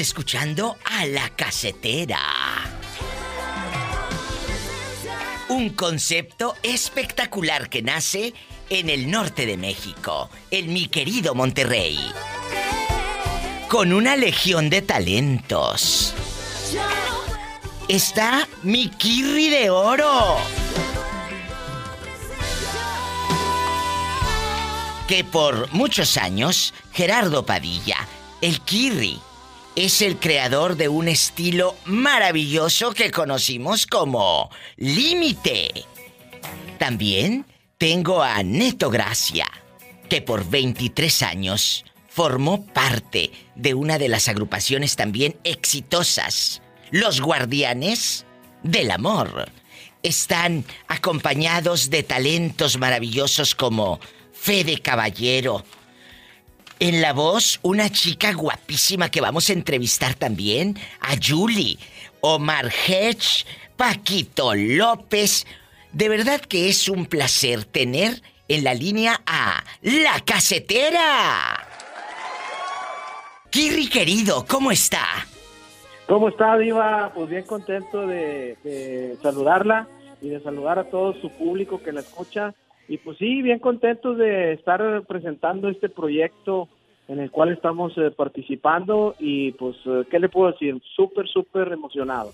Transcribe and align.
Escuchando 0.00 0.78
a 0.82 1.04
la 1.04 1.28
casetera. 1.28 2.18
Un 5.50 5.68
concepto 5.74 6.56
espectacular 6.62 7.68
que 7.68 7.82
nace 7.82 8.32
en 8.70 8.88
el 8.88 9.10
norte 9.10 9.44
de 9.44 9.58
México, 9.58 10.30
en 10.50 10.72
mi 10.72 10.86
querido 10.86 11.34
Monterrey. 11.34 11.98
Con 13.68 13.92
una 13.92 14.16
legión 14.16 14.70
de 14.70 14.80
talentos. 14.80 16.14
Está 17.86 18.48
mi 18.62 18.88
Kirri 18.88 19.50
de 19.50 19.68
Oro. 19.68 20.38
Que 25.06 25.24
por 25.24 25.70
muchos 25.74 26.16
años, 26.16 26.72
Gerardo 26.90 27.44
Padilla, 27.44 28.08
el 28.40 28.62
Kirri, 28.62 29.20
es 29.76 30.02
el 30.02 30.18
creador 30.18 30.76
de 30.76 30.88
un 30.88 31.08
estilo 31.08 31.76
maravilloso 31.84 32.92
que 32.92 33.10
conocimos 33.10 33.86
como 33.86 34.50
Límite. 34.76 35.84
También 36.78 37.46
tengo 37.78 38.22
a 38.22 38.42
Neto 38.42 38.90
Gracia, 38.90 39.46
que 40.08 40.22
por 40.22 40.48
23 40.48 41.22
años 41.22 41.84
formó 42.08 42.66
parte 42.66 43.30
de 43.54 43.74
una 43.74 43.98
de 43.98 44.08
las 44.08 44.28
agrupaciones 44.28 44.96
también 44.96 45.36
exitosas, 45.44 46.60
Los 46.90 47.20
Guardianes 47.20 48.26
del 48.62 48.90
Amor. 48.90 49.50
Están 50.02 50.64
acompañados 50.88 51.90
de 51.90 52.02
talentos 52.02 52.78
maravillosos 52.78 53.54
como 53.54 54.00
Fede 54.32 54.78
Caballero. 54.78 55.64
En 56.82 57.02
la 57.02 57.12
voz, 57.12 57.60
una 57.62 57.90
chica 57.90 58.32
guapísima 58.32 59.10
que 59.10 59.20
vamos 59.20 59.50
a 59.50 59.52
entrevistar 59.52 60.14
también, 60.14 60.78
a 61.02 61.14
Julie, 61.22 61.76
Omar 62.22 62.68
Hedge, 62.68 63.44
Paquito 63.76 64.54
López, 64.54 65.46
de 65.92 66.08
verdad 66.08 66.40
que 66.40 66.70
es 66.70 66.88
un 66.88 67.04
placer 67.04 67.66
tener 67.66 68.22
en 68.48 68.64
la 68.64 68.72
línea 68.72 69.20
a 69.26 69.62
La 69.82 70.20
Casetera. 70.24 71.68
Kirri 73.50 73.90
querido, 73.90 74.46
¿cómo 74.48 74.72
está? 74.72 75.04
¿Cómo 76.08 76.30
está, 76.30 76.56
Diva? 76.56 77.12
Pues 77.14 77.28
bien 77.28 77.44
contento 77.44 78.06
de, 78.06 78.56
de, 78.64 79.18
saludarla 79.20 79.86
y 80.22 80.30
de 80.30 80.40
saludar 80.40 80.78
a 80.78 80.84
todo 80.84 81.12
su 81.20 81.28
público 81.28 81.82
que 81.82 81.92
la 81.92 82.00
escucha. 82.00 82.54
Y 82.90 82.98
pues 82.98 83.18
sí, 83.18 83.40
bien 83.40 83.60
contento 83.60 84.14
de 84.14 84.54
estar 84.54 84.82
presentando 85.06 85.68
este 85.68 85.88
proyecto 85.88 86.68
en 87.06 87.20
el 87.20 87.30
cual 87.30 87.52
estamos 87.52 87.96
eh, 87.96 88.10
participando 88.10 89.14
y 89.20 89.52
pues, 89.52 89.76
eh, 89.86 90.02
¿qué 90.10 90.18
le 90.18 90.28
puedo 90.28 90.50
decir? 90.50 90.76
Súper, 90.96 91.28
súper 91.28 91.70
emocionado. 91.70 92.32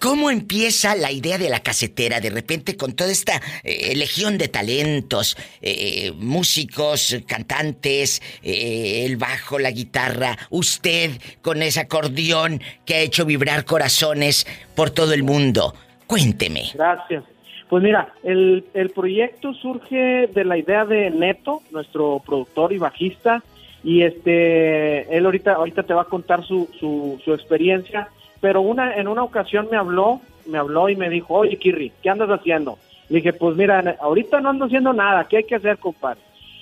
¿Cómo 0.00 0.30
empieza 0.30 0.96
la 0.96 1.12
idea 1.12 1.36
de 1.36 1.50
la 1.50 1.60
casetera 1.60 2.20
de 2.20 2.30
repente 2.30 2.74
con 2.74 2.94
toda 2.94 3.10
esta 3.10 3.38
eh, 3.64 3.94
legión 3.96 4.38
de 4.38 4.48
talentos, 4.48 5.36
músicos, 6.16 7.14
cantantes, 7.26 8.22
el 8.42 9.18
bajo, 9.18 9.58
la 9.58 9.72
guitarra, 9.72 10.38
usted 10.48 11.10
con 11.42 11.62
ese 11.62 11.80
acordeón 11.80 12.62
que 12.86 12.94
ha 12.94 13.00
hecho 13.00 13.26
vibrar 13.26 13.66
corazones 13.66 14.46
por 14.74 14.88
todo 14.88 15.12
el 15.12 15.22
mundo? 15.22 15.74
Cuénteme. 16.06 16.62
Gracias. 16.72 17.24
Pues 17.68 17.82
mira, 17.82 18.14
el, 18.22 18.64
el 18.74 18.90
proyecto 18.90 19.52
surge 19.54 20.28
de 20.28 20.44
la 20.44 20.56
idea 20.56 20.84
de 20.84 21.10
Neto, 21.10 21.62
nuestro 21.70 22.22
productor 22.24 22.72
y 22.72 22.78
bajista, 22.78 23.42
y 23.82 24.02
este 24.02 25.16
él 25.16 25.24
ahorita 25.24 25.54
ahorita 25.54 25.82
te 25.82 25.94
va 25.94 26.02
a 26.02 26.06
contar 26.06 26.44
su, 26.44 26.68
su, 26.78 27.32
experiencia 27.32 28.08
pero 28.40 28.60
una 28.60 28.96
en 28.96 29.08
una 29.08 29.22
ocasión 29.22 29.68
me 29.70 29.76
habló 29.76 30.20
me 30.46 30.58
habló 30.58 30.88
y 30.88 30.96
me 30.96 31.08
dijo 31.08 31.34
oye 31.34 31.58
Kirri 31.58 31.92
qué 32.02 32.10
andas 32.10 32.28
haciendo 32.28 32.78
le 33.08 33.16
dije 33.16 33.32
pues 33.32 33.56
mira 33.56 33.96
ahorita 34.00 34.40
no 34.40 34.50
ando 34.50 34.64
haciendo 34.64 34.92
nada 34.92 35.24
qué 35.24 35.38
hay 35.38 35.44
que 35.44 35.54
hacer 35.54 35.78
compadre 35.78 36.20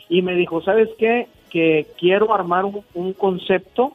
y 0.09 0.23
me 0.23 0.35
dijo 0.35 0.61
sabes 0.63 0.89
qué 0.99 1.29
que 1.51 1.87
quiero 1.99 2.35
armar 2.35 2.65
un, 2.65 2.83
un 2.95 3.13
concepto 3.13 3.93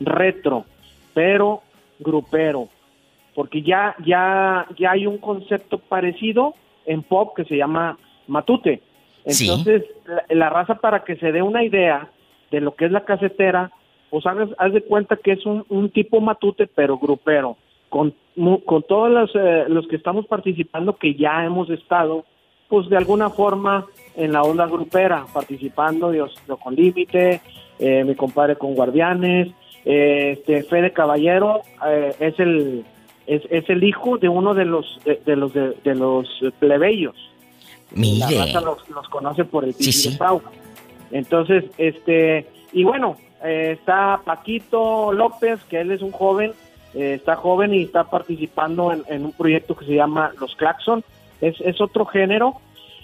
retro 0.00 0.64
pero 1.12 1.62
grupero 1.98 2.68
porque 3.34 3.62
ya 3.62 3.94
ya 4.04 4.66
ya 4.78 4.92
hay 4.92 5.06
un 5.06 5.18
concepto 5.18 5.78
parecido 5.78 6.54
en 6.86 7.02
pop 7.02 7.34
que 7.36 7.44
se 7.44 7.56
llama 7.56 7.98
matute. 8.26 8.80
Entonces 9.24 9.84
la, 10.06 10.24
la 10.28 10.50
raza 10.50 10.76
para 10.76 11.04
que 11.04 11.16
se 11.16 11.32
dé 11.32 11.42
una 11.42 11.64
idea 11.64 12.10
de 12.50 12.60
lo 12.60 12.74
que 12.74 12.86
es 12.86 12.92
la 12.92 13.04
casetera, 13.04 13.70
pues 14.10 14.26
haz, 14.26 14.48
haz 14.58 14.72
de 14.72 14.82
cuenta 14.82 15.16
que 15.16 15.32
es 15.32 15.44
un, 15.44 15.64
un, 15.68 15.90
tipo 15.90 16.20
matute, 16.20 16.66
pero 16.66 16.98
grupero, 16.98 17.56
con, 17.88 18.14
con 18.64 18.82
todos 18.84 19.10
los, 19.10 19.30
eh, 19.34 19.64
los 19.68 19.88
que 19.88 19.96
estamos 19.96 20.26
participando, 20.26 20.96
que 20.96 21.14
ya 21.14 21.44
hemos 21.44 21.68
estado, 21.70 22.24
pues 22.68 22.88
de 22.88 22.96
alguna 22.96 23.30
forma 23.30 23.86
en 24.16 24.32
la 24.32 24.42
onda 24.42 24.66
grupera, 24.66 25.26
participando, 25.32 26.10
Dios, 26.10 26.34
yo 26.46 26.56
con 26.56 26.74
Límite, 26.74 27.40
eh, 27.78 28.04
mi 28.04 28.14
compadre 28.14 28.56
con 28.56 28.74
Guardianes, 28.74 29.48
eh, 29.84 30.36
este 30.38 30.62
Fede 30.62 30.92
Caballero 30.92 31.62
eh, 31.86 32.14
es 32.20 32.38
el 32.38 32.84
es, 33.26 33.42
es, 33.50 33.68
el 33.70 33.84
hijo 33.84 34.18
de 34.18 34.28
uno 34.28 34.54
de 34.54 34.64
los 34.64 35.00
de, 35.04 35.20
de 35.24 35.36
los 35.36 35.52
de, 35.52 35.74
de, 35.84 35.94
los 35.94 36.28
plebeyos. 36.58 37.16
Mire. 37.92 38.18
La 38.36 38.44
raza 38.46 38.60
los, 38.60 38.88
los 38.90 39.08
conoce 39.08 39.44
por 39.44 39.64
el 39.64 39.74
sí, 39.74 39.92
sí. 39.92 40.16
Pau. 40.16 40.42
Entonces, 41.10 41.64
este, 41.78 42.46
y 42.72 42.84
bueno, 42.84 43.16
eh, 43.44 43.76
está 43.78 44.20
Paquito 44.24 45.12
López, 45.12 45.62
que 45.64 45.80
él 45.80 45.92
es 45.92 46.02
un 46.02 46.10
joven, 46.10 46.52
eh, 46.94 47.14
está 47.14 47.36
joven 47.36 47.74
y 47.74 47.82
está 47.82 48.04
participando 48.04 48.92
en, 48.92 49.04
en, 49.08 49.24
un 49.24 49.32
proyecto 49.32 49.76
que 49.76 49.84
se 49.84 49.94
llama 49.94 50.32
Los 50.40 50.56
Claxon, 50.56 51.04
es, 51.40 51.60
es 51.60 51.80
otro 51.80 52.06
género. 52.06 52.54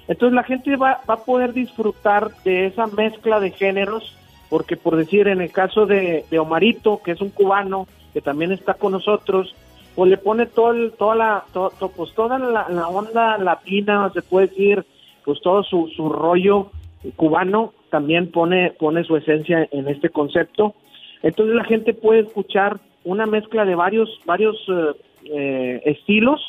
Entonces 0.09 0.35
la 0.35 0.43
gente 0.43 0.75
va, 0.77 1.03
va, 1.09 1.15
a 1.15 1.25
poder 1.25 1.53
disfrutar 1.53 2.31
de 2.43 2.67
esa 2.67 2.87
mezcla 2.87 3.39
de 3.39 3.51
géneros, 3.51 4.17
porque 4.49 4.77
por 4.77 4.97
decir, 4.97 5.29
en 5.29 5.41
el 5.41 5.53
caso 5.53 5.87
de, 5.87 6.25
de 6.31 6.39
Omarito, 6.39 7.01
que 7.03 7.13
es 7.13 7.21
un 7.21 7.31
cubano, 7.31 7.87
que 8.13 8.21
también 8.21 8.51
está 8.51 8.75
con 8.75 8.93
nosotros, 8.93 9.55
pues 9.95 10.11
le 10.11 10.17
pone 10.17 10.47
todo 10.47 10.73
el, 10.73 10.93
toda 10.93 11.15
la, 11.15 11.45
to, 11.53 11.73
to, 11.79 11.89
pues 11.91 12.13
toda 12.15 12.39
la, 12.39 12.69
la, 12.69 12.89
onda 12.89 13.39
latina, 13.39 14.11
se 14.13 14.23
puede 14.23 14.49
decir, 14.49 14.85
pues 15.25 15.41
todo 15.41 15.63
su, 15.63 15.89
su 15.97 16.09
rollo 16.09 16.71
cubano 17.17 17.73
también 17.91 18.31
pone, 18.31 18.73
pone 18.79 19.05
su 19.05 19.17
esencia 19.17 19.69
en 19.71 19.89
este 19.89 20.11
concepto. 20.11 20.75
Entonces 21.23 21.55
la 21.55 21.65
gente 21.65 21.95
puede 21.95 22.21
escuchar 22.21 22.81
una 23.05 23.27
mezcla 23.27 23.65
de 23.65 23.75
varios, 23.75 24.09
varios 24.25 24.57
eh, 24.69 24.93
eh, 25.25 25.83
estilos, 25.85 26.41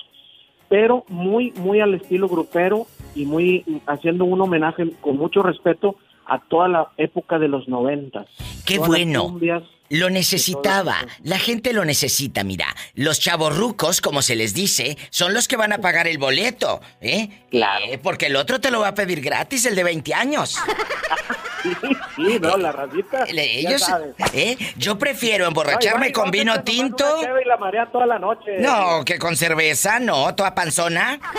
pero 0.69 1.03
muy, 1.09 1.51
muy 1.57 1.81
al 1.81 1.93
estilo 1.93 2.27
grupero 2.27 2.85
y 3.15 3.25
muy 3.25 3.65
haciendo 3.87 4.25
un 4.25 4.39
homenaje 4.41 4.91
con 5.01 5.17
mucho 5.17 5.43
respeto 5.43 5.95
a 6.25 6.39
toda 6.39 6.67
la 6.67 6.87
época 6.97 7.39
de 7.39 7.49
los 7.49 7.67
noventas. 7.67 8.27
¡Qué 8.65 8.79
bueno! 8.79 9.23
Cumbias, 9.23 9.63
lo 9.91 10.09
necesitaba. 10.09 11.05
La 11.23 11.37
gente 11.37 11.73
lo 11.73 11.85
necesita, 11.85 12.43
mira. 12.43 12.67
Los 12.95 13.19
chavorrucos, 13.19 14.01
como 14.01 14.21
se 14.21 14.35
les 14.35 14.53
dice, 14.53 14.97
son 15.09 15.33
los 15.33 15.47
que 15.47 15.57
van 15.57 15.73
a 15.73 15.79
pagar 15.79 16.07
el 16.07 16.17
boleto, 16.17 16.81
¿eh? 17.01 17.29
Claro. 17.51 17.85
Eh, 17.85 17.99
porque 18.01 18.27
el 18.27 18.37
otro 18.37 18.61
te 18.61 18.71
lo 18.71 18.79
va 18.79 18.89
a 18.89 18.95
pedir 18.95 19.21
gratis, 19.21 19.65
el 19.65 19.75
de 19.75 19.83
20 19.83 20.13
años. 20.13 20.57
sí, 21.63 21.75
sí, 22.15 22.39
no, 22.39 22.55
la 22.57 22.71
racita. 22.71 23.25
Ellos, 23.27 23.85
¿eh? 24.33 24.57
Yo 24.77 24.97
prefiero 24.97 25.45
emborracharme 25.45 26.13
con 26.13 26.31
vino 26.31 26.63
tinto. 26.63 27.05
y 27.21 27.47
la 27.47 27.57
marea 27.57 27.85
toda 27.91 28.05
la 28.05 28.17
noche. 28.17 28.59
No, 28.59 29.03
que 29.03 29.19
con 29.19 29.35
cerveza, 29.35 29.99
no, 29.99 30.33
toda 30.35 30.55
panzona. 30.55 31.19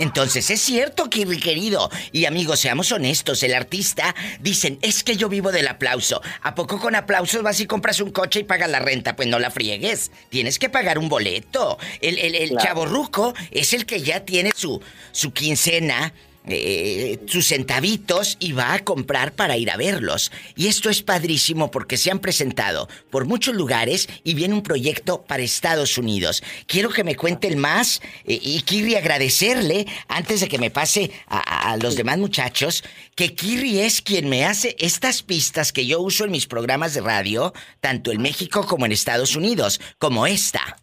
Entonces 0.00 0.48
es 0.50 0.60
cierto, 0.62 1.10
Kirri 1.10 1.38
querido. 1.38 1.90
Y 2.10 2.24
amigos, 2.24 2.58
seamos 2.60 2.90
honestos, 2.90 3.42
el 3.42 3.54
artista 3.54 4.14
dicen, 4.40 4.78
es 4.80 5.04
que 5.04 5.16
yo 5.16 5.28
vivo 5.28 5.52
del 5.52 5.68
aplauso. 5.68 6.22
¿A 6.40 6.54
poco 6.54 6.80
con 6.80 6.94
aplausos 6.94 7.42
vas 7.42 7.60
y 7.60 7.66
compras 7.66 8.00
un 8.00 8.10
coche 8.10 8.40
y 8.40 8.44
pagas 8.44 8.70
la 8.70 8.80
renta? 8.80 9.14
Pues 9.14 9.28
no 9.28 9.38
la 9.38 9.50
friegues. 9.50 10.10
Tienes 10.30 10.58
que 10.58 10.70
pagar 10.70 10.98
un 10.98 11.10
boleto. 11.10 11.78
El, 12.00 12.18
el, 12.18 12.34
el 12.34 12.48
claro. 12.48 12.64
chaborruco 12.64 13.34
es 13.50 13.74
el 13.74 13.84
que 13.84 14.00
ya 14.00 14.24
tiene 14.24 14.52
su, 14.56 14.80
su 15.12 15.32
quincena 15.32 16.14
eh, 16.50 17.18
sus 17.26 17.46
centavitos 17.46 18.36
y 18.40 18.52
va 18.52 18.74
a 18.74 18.78
comprar 18.80 19.32
para 19.32 19.56
ir 19.56 19.70
a 19.70 19.76
verlos. 19.76 20.32
Y 20.56 20.66
esto 20.66 20.90
es 20.90 21.02
padrísimo 21.02 21.70
porque 21.70 21.96
se 21.96 22.10
han 22.10 22.18
presentado 22.18 22.88
por 23.10 23.24
muchos 23.24 23.54
lugares 23.54 24.08
y 24.24 24.34
viene 24.34 24.54
un 24.54 24.62
proyecto 24.62 25.22
para 25.22 25.42
Estados 25.42 25.98
Unidos. 25.98 26.42
Quiero 26.66 26.90
que 26.90 27.04
me 27.04 27.16
cuenten 27.16 27.58
más 27.58 28.00
eh, 28.24 28.38
y 28.42 28.60
Kirri 28.62 28.96
agradecerle, 28.96 29.86
antes 30.08 30.40
de 30.40 30.48
que 30.48 30.58
me 30.58 30.70
pase 30.70 31.10
a, 31.26 31.72
a, 31.72 31.76
los 31.76 31.96
demás 31.96 32.18
muchachos, 32.18 32.84
que 33.14 33.34
Kirri 33.34 33.80
es 33.80 34.02
quien 34.02 34.28
me 34.28 34.44
hace 34.44 34.76
estas 34.78 35.22
pistas 35.22 35.72
que 35.72 35.86
yo 35.86 36.00
uso 36.00 36.24
en 36.24 36.30
mis 36.30 36.46
programas 36.46 36.94
de 36.94 37.00
radio, 37.00 37.52
tanto 37.80 38.12
en 38.12 38.22
México 38.22 38.66
como 38.66 38.86
en 38.86 38.92
Estados 38.92 39.36
Unidos, 39.36 39.80
como 39.98 40.26
esta. 40.26 40.76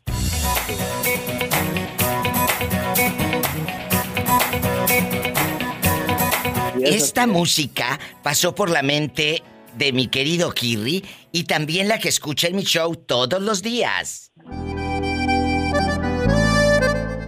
Esta 6.84 7.28
música 7.28 8.00
pasó 8.24 8.54
por 8.56 8.70
la 8.70 8.82
mente 8.82 9.44
de 9.76 9.94
mi 9.94 10.08
querido 10.08 10.52
Kirri 10.52 11.04
y 11.32 11.44
también 11.44 11.88
la 11.88 12.00
que 12.00 12.10
escucha 12.10 12.48
en 12.48 12.56
mi 12.56 12.64
show 12.64 12.96
todos 12.96 13.42
los 13.42 13.62
días. 13.62 14.32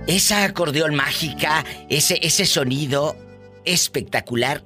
Esa 0.07 0.43
acordeón 0.43 0.95
mágica, 0.95 1.63
ese, 1.87 2.19
ese 2.23 2.45
sonido 2.45 3.15
espectacular, 3.65 4.63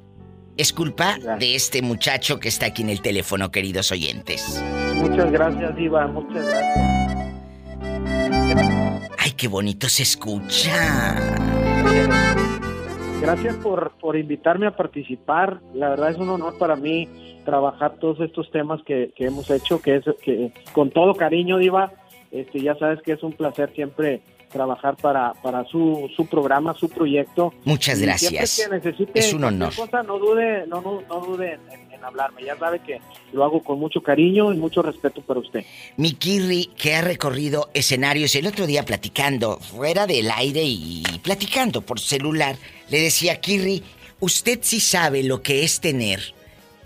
es 0.55 0.71
culpa 0.71 1.17
de 1.39 1.55
este 1.55 1.81
muchacho 1.81 2.39
que 2.39 2.47
está 2.47 2.67
aquí 2.67 2.83
en 2.83 2.89
el 2.89 3.01
teléfono, 3.01 3.51
queridos 3.51 3.91
oyentes. 3.91 4.63
Muchas 4.95 5.31
gracias, 5.31 5.75
Diva, 5.75 6.07
muchas 6.07 6.45
gracias. 6.45 6.93
Ay, 9.17 9.31
qué 9.31 9.47
bonito 9.47 9.89
se 9.89 10.03
escucha. 10.03 11.15
Gracias 13.23 13.55
por, 13.55 13.93
por 14.01 14.17
invitarme 14.17 14.67
a 14.67 14.75
participar. 14.75 15.61
La 15.73 15.89
verdad 15.89 16.11
es 16.11 16.17
un 16.17 16.29
honor 16.29 16.57
para 16.57 16.75
mí 16.75 17.07
trabajar 17.45 17.93
todos 17.97 18.19
estos 18.19 18.51
temas 18.51 18.81
que, 18.83 19.13
que 19.15 19.27
hemos 19.27 19.49
hecho, 19.49 19.81
que 19.81 19.95
es 19.95 20.03
que 20.21 20.51
con 20.73 20.91
todo 20.91 21.15
cariño, 21.15 21.57
Diva. 21.57 21.93
Este, 22.31 22.59
ya 22.61 22.75
sabes 22.75 23.01
que 23.01 23.13
es 23.13 23.23
un 23.23 23.31
placer 23.31 23.71
siempre 23.75 24.21
trabajar 24.51 24.97
para, 24.97 25.33
para 25.41 25.63
su, 25.65 26.09
su 26.15 26.27
programa, 26.27 26.73
su 26.73 26.89
proyecto. 26.89 27.53
Muchas 27.63 28.01
gracias. 28.01 28.61
Que 28.61 28.75
necesite 28.75 29.19
es 29.19 29.33
un 29.33 29.45
honor. 29.45 29.73
Cosa, 29.73 30.03
no 30.03 30.19
dude, 30.19 30.67
no, 30.67 30.81
no, 30.81 31.01
no 31.07 31.19
dude 31.21 31.53
en, 31.53 31.82
hablarme. 32.03 32.43
Ya 32.43 32.57
sabe 32.57 32.79
que 32.79 32.99
lo 33.31 33.43
hago 33.43 33.63
con 33.63 33.79
mucho 33.79 34.01
cariño 34.01 34.53
y 34.53 34.57
mucho 34.57 34.81
respeto 34.81 35.21
para 35.21 35.39
usted. 35.39 35.65
Mi 35.97 36.13
Kirri, 36.13 36.69
que 36.77 36.95
ha 36.95 37.01
recorrido 37.01 37.69
escenarios 37.73 38.35
el 38.35 38.47
otro 38.47 38.67
día 38.67 38.83
platicando, 38.83 39.57
fuera 39.59 40.07
del 40.07 40.31
aire 40.31 40.63
y 40.63 41.03
platicando 41.23 41.81
por 41.81 41.99
celular, 41.99 42.55
le 42.89 43.01
decía, 43.01 43.39
Kirri, 43.39 43.83
usted 44.19 44.59
sí 44.61 44.79
sabe 44.79 45.23
lo 45.23 45.41
que 45.41 45.63
es 45.63 45.79
tener 45.79 46.33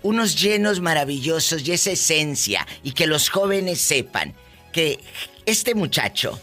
unos 0.02 0.40
llenos 0.40 0.80
maravillosos 0.80 1.66
y 1.66 1.72
esa 1.72 1.90
esencia 1.90 2.66
y 2.82 2.92
que 2.92 3.06
los 3.06 3.28
jóvenes 3.28 3.80
sepan 3.80 4.34
que 4.72 5.00
este 5.44 5.74
muchacho 5.74 6.38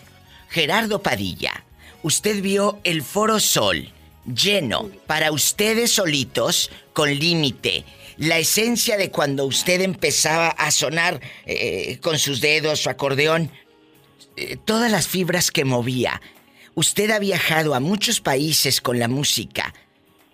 Gerardo 0.50 1.02
Padilla, 1.02 1.64
usted 2.04 2.42
vio 2.42 2.80
el 2.84 3.02
Foro 3.02 3.40
Sol 3.40 3.90
lleno 4.26 4.90
para 5.08 5.32
ustedes 5.32 5.92
solitos 5.92 6.72
con 6.94 7.10
límite. 7.10 7.84
La 8.18 8.38
esencia 8.38 8.98
de 8.98 9.12
cuando 9.12 9.46
usted 9.46 9.82
empezaba 9.82 10.50
a 10.50 10.72
sonar 10.72 11.20
eh, 11.46 12.00
con 12.02 12.18
sus 12.18 12.42
dedos, 12.42 12.80
su 12.80 12.90
acordeón, 12.90 13.50
eh, 14.38 14.58
todas 14.64 14.92
las 14.92 15.08
fibras 15.08 15.52
que 15.52 15.66
movía. 15.66 16.22
Usted 16.76 17.12
ha 17.12 17.20
viajado 17.20 17.74
a 17.76 17.80
muchos 17.80 18.22
países 18.22 18.82
con 18.82 19.00
la 19.00 19.08
música. 19.08 19.74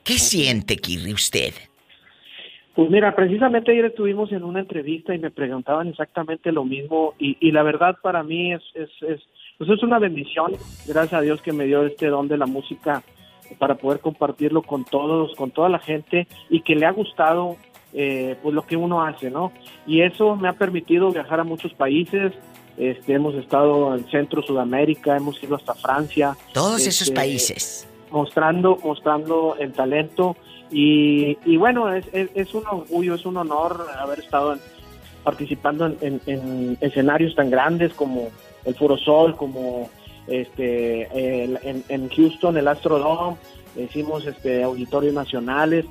¿Qué 0.03 0.13
siente, 0.13 0.77
Kirri, 0.77 1.13
usted? 1.13 1.53
Pues 2.75 2.89
mira, 2.89 3.15
precisamente 3.15 3.71
ayer 3.71 3.85
estuvimos 3.85 4.31
en 4.31 4.43
una 4.43 4.61
entrevista 4.61 5.13
y 5.13 5.19
me 5.19 5.29
preguntaban 5.29 5.89
exactamente 5.89 6.51
lo 6.51 6.63
mismo 6.63 7.13
y, 7.19 7.51
la 7.51 7.63
verdad 7.63 7.97
para 8.01 8.23
mí 8.23 8.53
es, 8.53 8.61
es 8.75 8.89
pues 9.57 9.69
es 9.69 9.83
una 9.83 9.99
bendición, 9.99 10.53
gracias 10.87 11.13
a 11.13 11.21
Dios 11.21 11.41
que 11.41 11.53
me 11.53 11.65
dio 11.65 11.85
este 11.85 12.07
don 12.07 12.27
de 12.27 12.37
la 12.37 12.47
música 12.47 13.03
para 13.59 13.75
poder 13.75 13.99
compartirlo 13.99 14.61
con 14.61 14.85
todos, 14.85 15.35
con 15.35 15.51
toda 15.51 15.69
la 15.69 15.79
gente 15.79 16.27
y 16.49 16.61
que 16.61 16.75
le 16.75 16.85
ha 16.85 16.91
gustado 16.91 17.57
eh, 17.93 18.37
pues 18.41 18.55
lo 18.55 18.65
que 18.65 18.77
uno 18.77 19.03
hace, 19.03 19.29
¿no? 19.29 19.51
Y 19.85 20.01
eso 20.01 20.35
me 20.35 20.47
ha 20.47 20.53
permitido 20.53 21.11
viajar 21.11 21.39
a 21.39 21.43
muchos 21.43 21.73
países. 21.73 22.33
Este, 22.77 23.13
hemos 23.13 23.35
estado 23.35 23.95
en 23.95 24.05
Centro 24.09 24.41
Sudamérica, 24.41 25.17
hemos 25.17 25.41
ido 25.43 25.55
hasta 25.55 25.73
Francia. 25.73 26.37
Todos 26.53 26.87
esos 26.87 27.09
este, 27.09 27.15
países. 27.15 27.87
Mostrando, 28.09 28.77
mostrando 28.83 29.55
el 29.59 29.73
talento 29.73 30.35
y, 30.71 31.37
y 31.45 31.57
bueno, 31.57 31.93
es, 31.93 32.05
es, 32.13 32.53
un 32.53 32.65
orgullo, 32.65 33.15
es 33.15 33.25
un 33.25 33.37
honor 33.37 33.85
haber 33.99 34.19
estado 34.19 34.57
participando 35.23 35.85
en, 35.85 36.21
en 36.25 36.77
escenarios 36.79 37.35
tan 37.35 37.49
grandes 37.49 37.93
como 37.93 38.29
el 38.65 38.75
Foro 38.75 38.97
Sol, 38.97 39.35
como 39.35 39.89
este, 40.27 41.07
en, 41.13 42.09
Houston, 42.09 42.57
el 42.57 42.67
Astrodome, 42.67 43.37
hicimos 43.77 44.25
este, 44.25 44.63
auditorios 44.63 45.13
nacionales. 45.13 45.85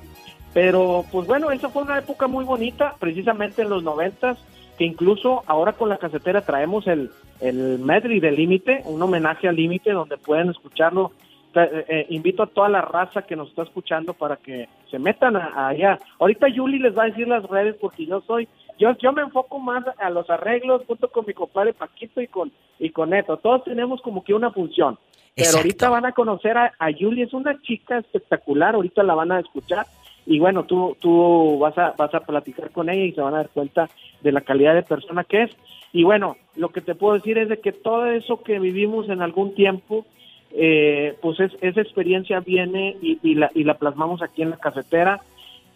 Pero, 0.53 1.05
pues 1.12 1.27
bueno, 1.27 1.50
esa 1.50 1.69
fue 1.69 1.82
una 1.82 1.99
época 1.99 2.27
muy 2.27 2.44
bonita, 2.44 2.97
precisamente 2.99 3.62
en 3.62 3.71
los 3.71 3.82
noventas, 3.82 4.38
que 4.77 4.85
incluso 4.85 5.44
ahora 5.47 5.75
con 5.75 5.88
la 5.88 5.99
casetera 5.99 6.41
traemos 6.41 6.87
el, 6.87 7.11
el 7.41 7.79
medley 7.79 8.21
del 8.21 8.37
límite, 8.37 8.82
un 8.85 9.00
homenaje 9.00 9.49
al 9.49 9.56
límite 9.56 9.93
donde 9.93 10.17
pueden 10.17 10.50
escucharlo. 10.50 11.12
Eh, 11.53 11.85
eh, 11.88 12.06
invito 12.11 12.44
a 12.44 12.47
toda 12.47 12.69
la 12.69 12.81
raza 12.81 13.23
que 13.23 13.35
nos 13.35 13.49
está 13.49 13.65
escuchando 13.65 14.15
para 14.15 14.37
que 14.37 14.69
se 14.88 14.99
metan 14.99 15.37
allá. 15.37 15.99
Ahorita 16.21 16.49
Yuli 16.49 16.79
les 16.79 16.97
va 16.97 17.05
a 17.05 17.06
decir 17.06 17.26
las 17.26 17.44
redes 17.44 17.75
porque 17.81 18.06
yo 18.06 18.21
soy 18.21 18.49
yo, 18.81 18.97
yo 18.99 19.12
me 19.12 19.23
enfoco 19.23 19.59
más 19.59 19.85
a 19.99 20.11
los 20.11 20.29
arreglos 20.31 20.82
junto 20.87 21.09
con 21.09 21.27
mi 21.27 21.35
compadre 21.35 21.75
Paquito 21.75 22.21
y 22.21 22.27
con, 22.27 22.50
y 22.79 22.91
con 22.91 23.11
Neto. 23.11 23.37
Todos 23.37 23.65
tenemos 23.65 24.00
como 24.00 24.25
que 24.25 24.35
una 24.35 24.50
función. 24.50 24.99
Pero 25.37 25.59
ahorita 25.59 25.91
van 25.91 26.06
a 26.06 26.12
conocer 26.12 26.56
a, 26.56 26.73
a 26.79 26.91
Julie, 26.99 27.25
es 27.25 27.32
una 27.35 27.61
chica 27.61 27.99
espectacular, 27.99 28.75
ahorita 28.75 29.03
la 29.03 29.15
van 29.15 29.32
a 29.32 29.41
escuchar 29.41 29.87
y 30.27 30.38
bueno, 30.38 30.65
tú, 30.65 30.97
tú 30.99 31.59
vas, 31.59 31.77
a, 31.79 31.94
vas 31.97 32.15
a 32.15 32.21
platicar 32.21 32.71
con 32.71 32.88
ella 32.88 33.05
y 33.05 33.12
se 33.12 33.21
van 33.21 33.35
a 33.35 33.38
dar 33.38 33.50
cuenta 33.50 33.88
de 34.23 34.32
la 34.32 34.41
calidad 34.41 34.75
de 34.75 34.83
persona 34.83 35.25
que 35.25 35.43
es. 35.43 35.50
Y 35.93 36.05
bueno, 36.05 36.37
lo 36.56 36.71
que 36.71 36.81
te 36.81 36.94
puedo 36.94 37.15
decir 37.15 37.37
es 37.38 37.49
de 37.49 37.61
que 37.61 37.73
todo 37.73 38.06
eso 38.06 38.43
que 38.43 38.59
vivimos 38.59 39.09
en 39.09 39.23
algún 39.23 39.55
tiempo, 39.55 40.06
eh, 40.53 41.17
pues 41.21 41.41
es, 41.41 41.53
esa 41.61 41.81
experiencia 41.81 42.41
viene 42.41 42.97
y, 43.03 43.19
y, 43.23 43.35
la, 43.35 43.50
y 43.55 43.65
la 43.65 43.75
plasmamos 43.75 44.23
aquí 44.23 44.43
en 44.43 44.50
la 44.50 44.56
cafetera 44.56 45.21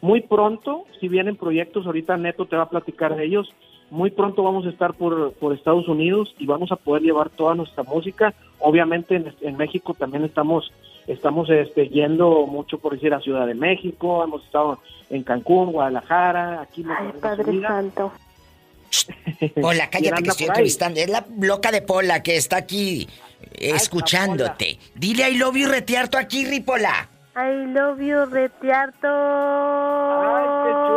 muy 0.04 0.20
pronto, 0.20 0.84
si 1.00 1.08
vienen 1.08 1.34
proyectos, 1.34 1.86
ahorita 1.86 2.18
Neto 2.18 2.44
te 2.44 2.56
va 2.56 2.64
a 2.64 2.68
platicar 2.68 3.16
de 3.16 3.24
ellos, 3.24 3.50
muy 3.88 4.10
pronto 4.10 4.42
vamos 4.42 4.66
a 4.66 4.68
estar 4.68 4.92
por, 4.92 5.32
por 5.32 5.54
Estados 5.54 5.88
Unidos 5.88 6.34
y 6.38 6.44
vamos 6.44 6.70
a 6.72 6.76
poder 6.76 7.02
llevar 7.02 7.30
toda 7.30 7.54
nuestra 7.54 7.84
música. 7.84 8.34
Obviamente 8.58 9.16
en, 9.40 9.56
México 9.56 9.94
también 9.94 10.22
estamos 10.24 10.70
estamos 11.06 11.48
este, 11.48 11.88
yendo 11.88 12.44
mucho 12.46 12.76
por 12.76 12.92
decir 12.92 13.14
a 13.14 13.20
Ciudad 13.20 13.46
de 13.46 13.54
México, 13.54 14.22
hemos 14.22 14.44
estado 14.44 14.78
en 15.08 15.22
Cancún, 15.22 15.72
Guadalajara, 15.72 16.60
aquí 16.60 16.84
Ay, 16.86 17.12
Padre 17.18 17.62
Santo. 17.62 18.12
Pola, 19.62 19.88
cállate 19.88 20.22
que 20.22 20.28
estoy 20.28 20.46
entrevistando. 20.48 21.00
Es 21.00 21.08
la 21.08 21.24
loca 21.40 21.72
de 21.72 21.80
Pola 21.80 22.22
que 22.22 22.36
está 22.36 22.58
aquí 22.58 23.08
escuchándote. 23.54 24.78
Dile 24.94 25.30
I 25.30 25.38
love 25.38 25.56
you 25.56 25.66
retiarto 25.66 26.18
aquí, 26.18 26.44
Ripola. 26.44 27.08
I 27.36 27.66
love 27.66 28.00
you, 28.00 28.26
Retiarto. 28.26 29.08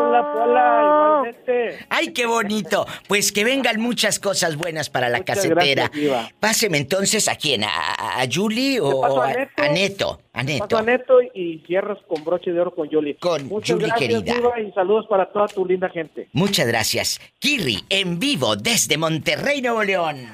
Ay, 0.08 0.24
qué 0.24 0.24
chula, 0.24 0.34
Pola, 0.34 0.82
igualmente. 0.84 1.86
Ay, 1.90 2.14
qué 2.14 2.26
bonito. 2.26 2.86
Pues 3.08 3.32
que 3.32 3.44
vengan 3.44 3.80
muchas 3.80 4.20
cosas 4.20 4.56
buenas 4.56 4.90
para 4.90 5.10
la 5.10 5.24
casetera. 5.24 5.92
Páseme 6.40 6.78
entonces 6.78 7.28
a 7.28 7.36
quién, 7.36 7.64
a, 7.64 8.22
a 8.22 8.28
Julie 8.32 8.80
o 8.80 9.22
a, 9.22 9.34
Neto? 9.70 10.20
a, 10.34 10.44
Neto. 10.44 10.68
Paso 10.68 10.78
a 10.78 10.82
Neto 10.84 11.22
y 11.34 11.64
cierras 11.66 11.98
con 12.08 12.24
broche 12.24 12.52
de 12.52 12.62
oro 12.62 12.74
con 12.74 12.90
Julie. 12.90 13.18
Con 13.20 13.48
Muchas 13.48 13.76
Julie 13.76 13.88
gracias, 13.88 14.10
querida. 14.10 14.34
Diva, 14.36 14.60
y 14.60 14.72
saludos 14.74 15.06
para 15.08 15.32
toda 15.32 15.48
tu 15.48 15.66
linda 15.66 15.90
gente. 15.90 16.28
Muchas 16.34 16.68
gracias. 16.68 17.20
Kirri, 17.40 17.84
en 17.90 18.20
vivo 18.20 18.56
desde 18.56 18.98
Monterrey, 18.98 19.62
Nuevo 19.62 19.84
León. 19.84 20.28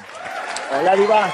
Hola, 0.79 0.95
Diva. 0.95 1.33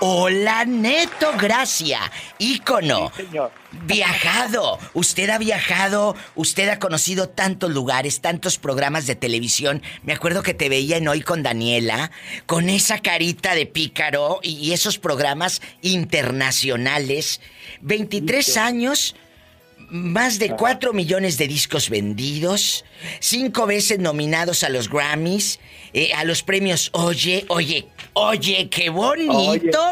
Hola, 0.00 0.64
Neto 0.64 1.32
Gracia, 1.38 2.00
ícono. 2.38 3.10
Sí, 3.16 3.24
señor. 3.24 3.52
Viajado. 3.84 4.78
Usted 4.94 5.30
ha 5.30 5.38
viajado, 5.38 6.16
usted 6.34 6.68
ha 6.68 6.78
conocido 6.78 7.28
tantos 7.28 7.70
lugares, 7.70 8.20
tantos 8.20 8.58
programas 8.58 9.06
de 9.06 9.14
televisión. 9.14 9.82
Me 10.02 10.12
acuerdo 10.12 10.42
que 10.42 10.54
te 10.54 10.68
veía 10.68 10.96
en 10.96 11.08
Hoy 11.08 11.22
con 11.22 11.42
Daniela, 11.42 12.10
con 12.46 12.68
esa 12.68 12.98
carita 12.98 13.54
de 13.54 13.66
pícaro 13.66 14.40
y 14.42 14.72
esos 14.72 14.98
programas 14.98 15.62
internacionales. 15.82 17.40
23 17.80 18.56
años, 18.56 19.14
más 19.88 20.38
de 20.38 20.50
4 20.50 20.92
millones 20.92 21.38
de 21.38 21.48
discos 21.48 21.90
vendidos, 21.90 22.84
cinco 23.20 23.66
veces 23.66 23.98
nominados 23.98 24.62
a 24.62 24.68
los 24.68 24.88
Grammys, 24.88 25.58
eh, 25.92 26.12
a 26.14 26.24
los 26.24 26.42
premios 26.42 26.90
Oye, 26.92 27.44
Oye, 27.48 27.88
Oye, 28.14 28.68
qué 28.68 28.90
bonito. 28.90 29.78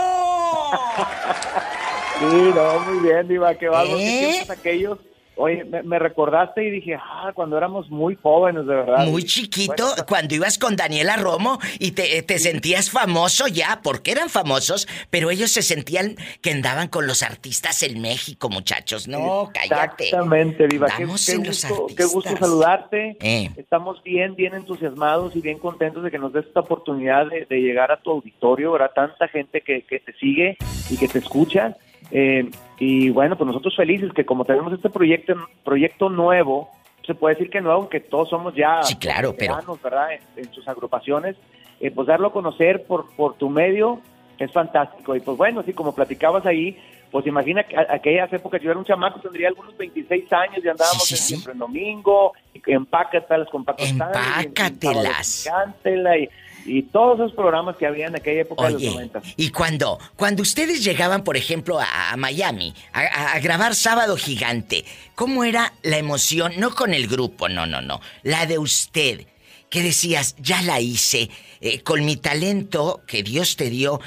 Sí, 2.18 2.24
no, 2.52 2.80
muy 2.80 3.08
bien, 3.08 3.28
Diva, 3.28 3.54
qué 3.54 3.68
bárbaro. 3.68 3.96
¿Eh? 3.96 4.44
aquellos. 4.48 4.98
Oye, 5.40 5.64
me, 5.64 5.84
me 5.84 6.00
recordaste 6.00 6.64
y 6.64 6.70
dije, 6.70 6.96
ah, 6.96 7.30
cuando 7.32 7.56
éramos 7.56 7.88
muy 7.90 8.16
jóvenes, 8.16 8.66
de 8.66 8.74
verdad. 8.74 9.06
Muy 9.06 9.22
chiquito, 9.22 9.86
bueno, 9.86 10.04
cuando 10.08 10.34
ibas 10.34 10.58
con 10.58 10.74
Daniela 10.74 11.16
Romo 11.16 11.60
y 11.78 11.92
te, 11.92 12.22
te 12.22 12.40
sentías 12.40 12.90
famoso 12.90 13.46
ya, 13.46 13.80
porque 13.82 14.10
eran 14.10 14.30
famosos, 14.30 14.88
pero 15.10 15.30
ellos 15.30 15.52
se 15.52 15.62
sentían 15.62 16.16
que 16.42 16.50
andaban 16.50 16.88
con 16.88 17.06
los 17.06 17.22
artistas 17.22 17.84
en 17.84 18.00
México, 18.00 18.48
muchachos. 18.48 19.06
No, 19.06 19.48
cállate. 19.54 20.06
Exactamente, 20.06 20.66
Diva. 20.66 20.88
Qué, 20.88 20.96
qué 20.96 21.04
gusto, 21.04 21.86
qué 21.96 22.04
gusto 22.04 22.36
saludarte. 22.36 23.16
Eh. 23.20 23.50
Estamos 23.56 24.02
bien, 24.02 24.34
bien 24.34 24.54
entusiasmados 24.54 25.36
y 25.36 25.40
bien 25.40 25.58
contentos 25.60 26.02
de 26.02 26.10
que 26.10 26.18
nos 26.18 26.32
des 26.32 26.46
esta 26.46 26.60
oportunidad 26.60 27.26
de, 27.26 27.46
de 27.48 27.60
llegar 27.60 27.92
a 27.92 28.00
tu 28.00 28.10
auditorio, 28.10 28.72
¿verdad? 28.72 28.90
Tanta 28.92 29.28
gente 29.28 29.60
que, 29.60 29.82
que 29.82 30.00
te 30.00 30.12
sigue 30.14 30.56
y 30.90 30.96
que 30.96 31.06
te 31.06 31.18
escucha. 31.20 31.76
Eh, 32.10 32.50
y 32.78 33.10
bueno, 33.10 33.36
pues 33.36 33.46
nosotros 33.46 33.76
felices 33.76 34.12
que 34.12 34.24
como 34.24 34.44
tenemos 34.44 34.72
este 34.72 34.88
proyecto, 34.88 35.34
proyecto 35.64 36.08
nuevo, 36.08 36.70
se 37.06 37.14
puede 37.14 37.34
decir 37.34 37.50
que 37.50 37.60
no, 37.60 37.72
aunque 37.72 38.00
todos 38.00 38.28
somos 38.30 38.54
ya 38.54 38.82
sí, 38.82 38.96
claro, 38.96 39.34
pero... 39.36 39.56
¿verdad? 39.82 40.08
En, 40.36 40.52
sus 40.52 40.66
agrupaciones, 40.68 41.36
eh, 41.80 41.90
pues 41.90 42.06
darlo 42.06 42.28
a 42.28 42.32
conocer 42.32 42.84
por, 42.84 43.10
por 43.16 43.34
tu 43.34 43.48
medio 43.48 44.00
es 44.38 44.52
fantástico. 44.52 45.16
Y 45.16 45.20
pues 45.20 45.36
bueno, 45.36 45.60
así 45.60 45.72
como 45.72 45.94
platicabas 45.94 46.46
ahí, 46.46 46.78
pues 47.10 47.26
imagina 47.26 47.62
que 47.64 47.76
aquellas 47.76 48.32
épocas 48.32 48.60
yo 48.60 48.70
era 48.70 48.78
un 48.78 48.84
chamaco, 48.84 49.20
tendría 49.20 49.48
algunos 49.48 49.76
26 49.76 50.32
años 50.32 50.64
y 50.64 50.68
andábamos 50.68 51.04
siempre 51.04 51.52
en 51.52 51.58
domingo, 51.58 52.32
empácatelas 52.66 53.48
con 53.48 53.64
Paco 53.64 53.82
Empácatelas. 53.82 55.46
Y, 55.84 56.28
y 56.68 56.82
todos 56.82 57.18
esos 57.18 57.32
programas 57.32 57.76
que 57.76 57.86
había 57.86 58.06
en 58.06 58.16
aquella 58.16 58.42
época 58.42 58.66
de 58.66 58.72
los 58.72 58.82
90. 58.82 59.22
Y 59.36 59.50
cuando, 59.50 59.98
cuando 60.16 60.42
ustedes 60.42 60.84
llegaban, 60.84 61.24
por 61.24 61.36
ejemplo, 61.36 61.78
a, 61.80 62.16
Miami, 62.16 62.74
a, 62.92 63.38
grabar 63.40 63.74
Sábado 63.74 64.16
Gigante, 64.16 64.84
¿cómo 65.14 65.44
era 65.44 65.72
la 65.82 65.98
emoción? 65.98 66.52
No 66.58 66.74
con 66.74 66.94
el 66.94 67.08
grupo, 67.08 67.48
no, 67.48 67.66
no, 67.66 67.80
no. 67.80 68.00
La 68.22 68.46
de 68.46 68.58
usted. 68.58 69.26
Que 69.70 69.82
decías, 69.82 70.34
ya 70.38 70.62
la 70.62 70.80
hice, 70.80 71.28
eh, 71.60 71.82
con 71.82 72.02
mi 72.06 72.16
talento 72.16 73.02
que 73.06 73.22
Dios 73.22 73.56
te 73.56 73.68
dio, 73.68 74.00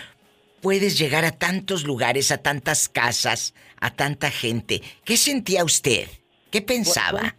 puedes 0.60 0.98
llegar 0.98 1.24
a 1.24 1.32
tantos 1.32 1.84
lugares, 1.84 2.32
a 2.32 2.40
tantas 2.40 2.90
casas, 2.90 3.54
a 3.80 3.94
tanta 3.94 4.32
gente. 4.32 4.82
¿Qué 5.04 5.18
sentía 5.18 5.64
usted? 5.64 6.08
¿Qué 6.50 6.64
pensaba? 6.64 7.36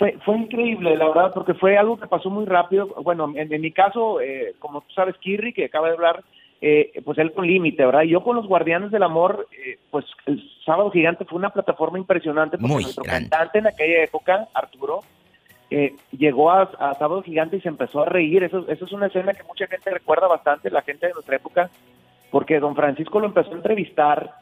Fue, 0.00 0.16
fue 0.24 0.38
increíble, 0.38 0.96
la 0.96 1.08
verdad, 1.08 1.30
porque 1.34 1.52
fue 1.52 1.76
algo 1.76 1.98
que 1.98 2.06
pasó 2.06 2.30
muy 2.30 2.46
rápido. 2.46 2.86
Bueno, 3.02 3.30
en, 3.36 3.60
mi 3.60 3.70
caso, 3.70 4.18
eh, 4.22 4.54
como 4.58 4.80
tú 4.80 4.94
sabes, 4.94 5.14
Kirri, 5.18 5.52
que 5.52 5.66
acaba 5.66 5.88
de 5.88 5.92
hablar, 5.92 6.24
eh, 6.62 6.90
pues 7.04 7.18
él 7.18 7.34
con 7.34 7.46
límite, 7.46 7.84
¿verdad? 7.84 8.04
Y 8.04 8.08
yo 8.08 8.22
con 8.22 8.34
los 8.34 8.46
Guardianes 8.46 8.90
del 8.92 9.02
Amor, 9.02 9.46
eh, 9.52 9.78
pues 9.90 10.06
el 10.24 10.42
Sábado 10.64 10.90
Gigante 10.90 11.26
fue 11.26 11.38
una 11.38 11.50
plataforma 11.50 11.98
impresionante 11.98 12.56
porque 12.56 12.82
nuestro 12.82 13.04
cantante 13.04 13.58
en 13.58 13.66
aquella 13.66 14.02
época, 14.02 14.48
Arturo, 14.54 15.00
llegó 16.16 16.50
a, 16.50 16.94
Sábado 16.98 17.22
Gigante 17.22 17.58
y 17.58 17.60
se 17.60 17.68
empezó 17.68 18.00
a 18.00 18.06
reír. 18.06 18.42
Eso, 18.42 18.64
eso 18.68 18.86
es 18.86 18.92
una 18.92 19.08
escena 19.08 19.34
que 19.34 19.44
mucha 19.44 19.66
gente 19.66 19.90
recuerda 19.90 20.28
bastante, 20.28 20.70
la 20.70 20.80
gente 20.80 21.08
de 21.08 21.12
nuestra 21.12 21.36
época, 21.36 21.68
porque 22.30 22.58
don 22.58 22.74
Francisco 22.74 23.20
lo 23.20 23.26
empezó 23.26 23.50
a 23.50 23.56
entrevistar 23.56 24.39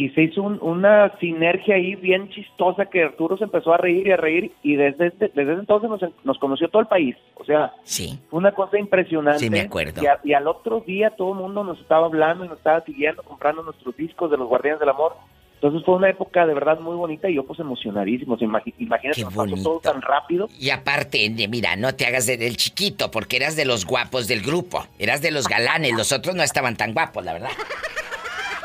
y 0.00 0.10
se 0.10 0.22
hizo 0.22 0.42
una 0.42 1.12
sinergia 1.18 1.74
ahí 1.74 1.96
bien 1.96 2.30
chistosa 2.30 2.86
que 2.86 3.02
Arturo 3.02 3.36
se 3.36 3.44
empezó 3.44 3.74
a 3.74 3.78
reír 3.78 4.06
y 4.06 4.12
a 4.12 4.16
reír 4.16 4.52
y 4.62 4.76
desde, 4.76 5.08
este, 5.08 5.32
desde 5.34 5.54
entonces 5.54 6.12
nos, 6.22 6.38
conoció 6.38 6.68
todo 6.68 6.82
el 6.82 6.86
país. 6.86 7.16
O 7.34 7.44
sea, 7.44 7.72
sí. 7.82 8.16
fue 8.30 8.38
una 8.38 8.52
cosa 8.52 8.78
impresionante. 8.78 9.40
Sí, 9.40 9.50
me 9.50 9.62
acuerdo. 9.62 10.00
Y, 10.22 10.32
al 10.32 10.46
otro 10.46 10.84
día 10.86 11.10
todo 11.10 11.32
el 11.32 11.40
mundo 11.40 11.64
nos 11.64 11.80
estaba 11.80 12.06
hablando 12.06 12.44
y 12.44 12.48
nos 12.48 12.58
estaba 12.58 12.80
siguiendo, 12.82 13.24
comprando 13.24 13.64
nuestros 13.64 13.96
discos 13.96 14.30
de 14.30 14.36
los 14.36 14.48
Guardianes 14.48 14.78
del 14.78 14.90
Amor. 14.90 15.16
Entonces 15.54 15.82
fue 15.84 15.96
una 15.96 16.08
época 16.08 16.46
de 16.46 16.54
verdad 16.54 16.78
muy 16.78 16.94
bonita 16.94 17.28
y 17.28 17.34
yo 17.34 17.44
pues 17.44 17.58
emocionadísimo. 17.58 18.36
imagínate, 18.38 19.20
nos 19.22 19.34
pasó 19.34 19.56
todo 19.64 19.80
tan 19.80 20.00
rápido. 20.00 20.48
Y 20.60 20.70
aparte, 20.70 21.28
mira, 21.48 21.74
no 21.74 21.96
te 21.96 22.06
hagas 22.06 22.26
del 22.26 22.56
chiquito 22.56 23.10
porque 23.10 23.38
eras 23.38 23.56
de 23.56 23.64
los 23.64 23.84
guapos 23.84 24.28
del 24.28 24.42
grupo. 24.42 24.86
Eras 25.00 25.22
de 25.22 25.32
los 25.32 25.48
galanes, 25.48 25.94
los 25.96 26.12
otros 26.12 26.36
no 26.36 26.44
estaban 26.44 26.76
tan 26.76 26.94
guapos, 26.94 27.24
la 27.24 27.32
verdad. 27.32 27.50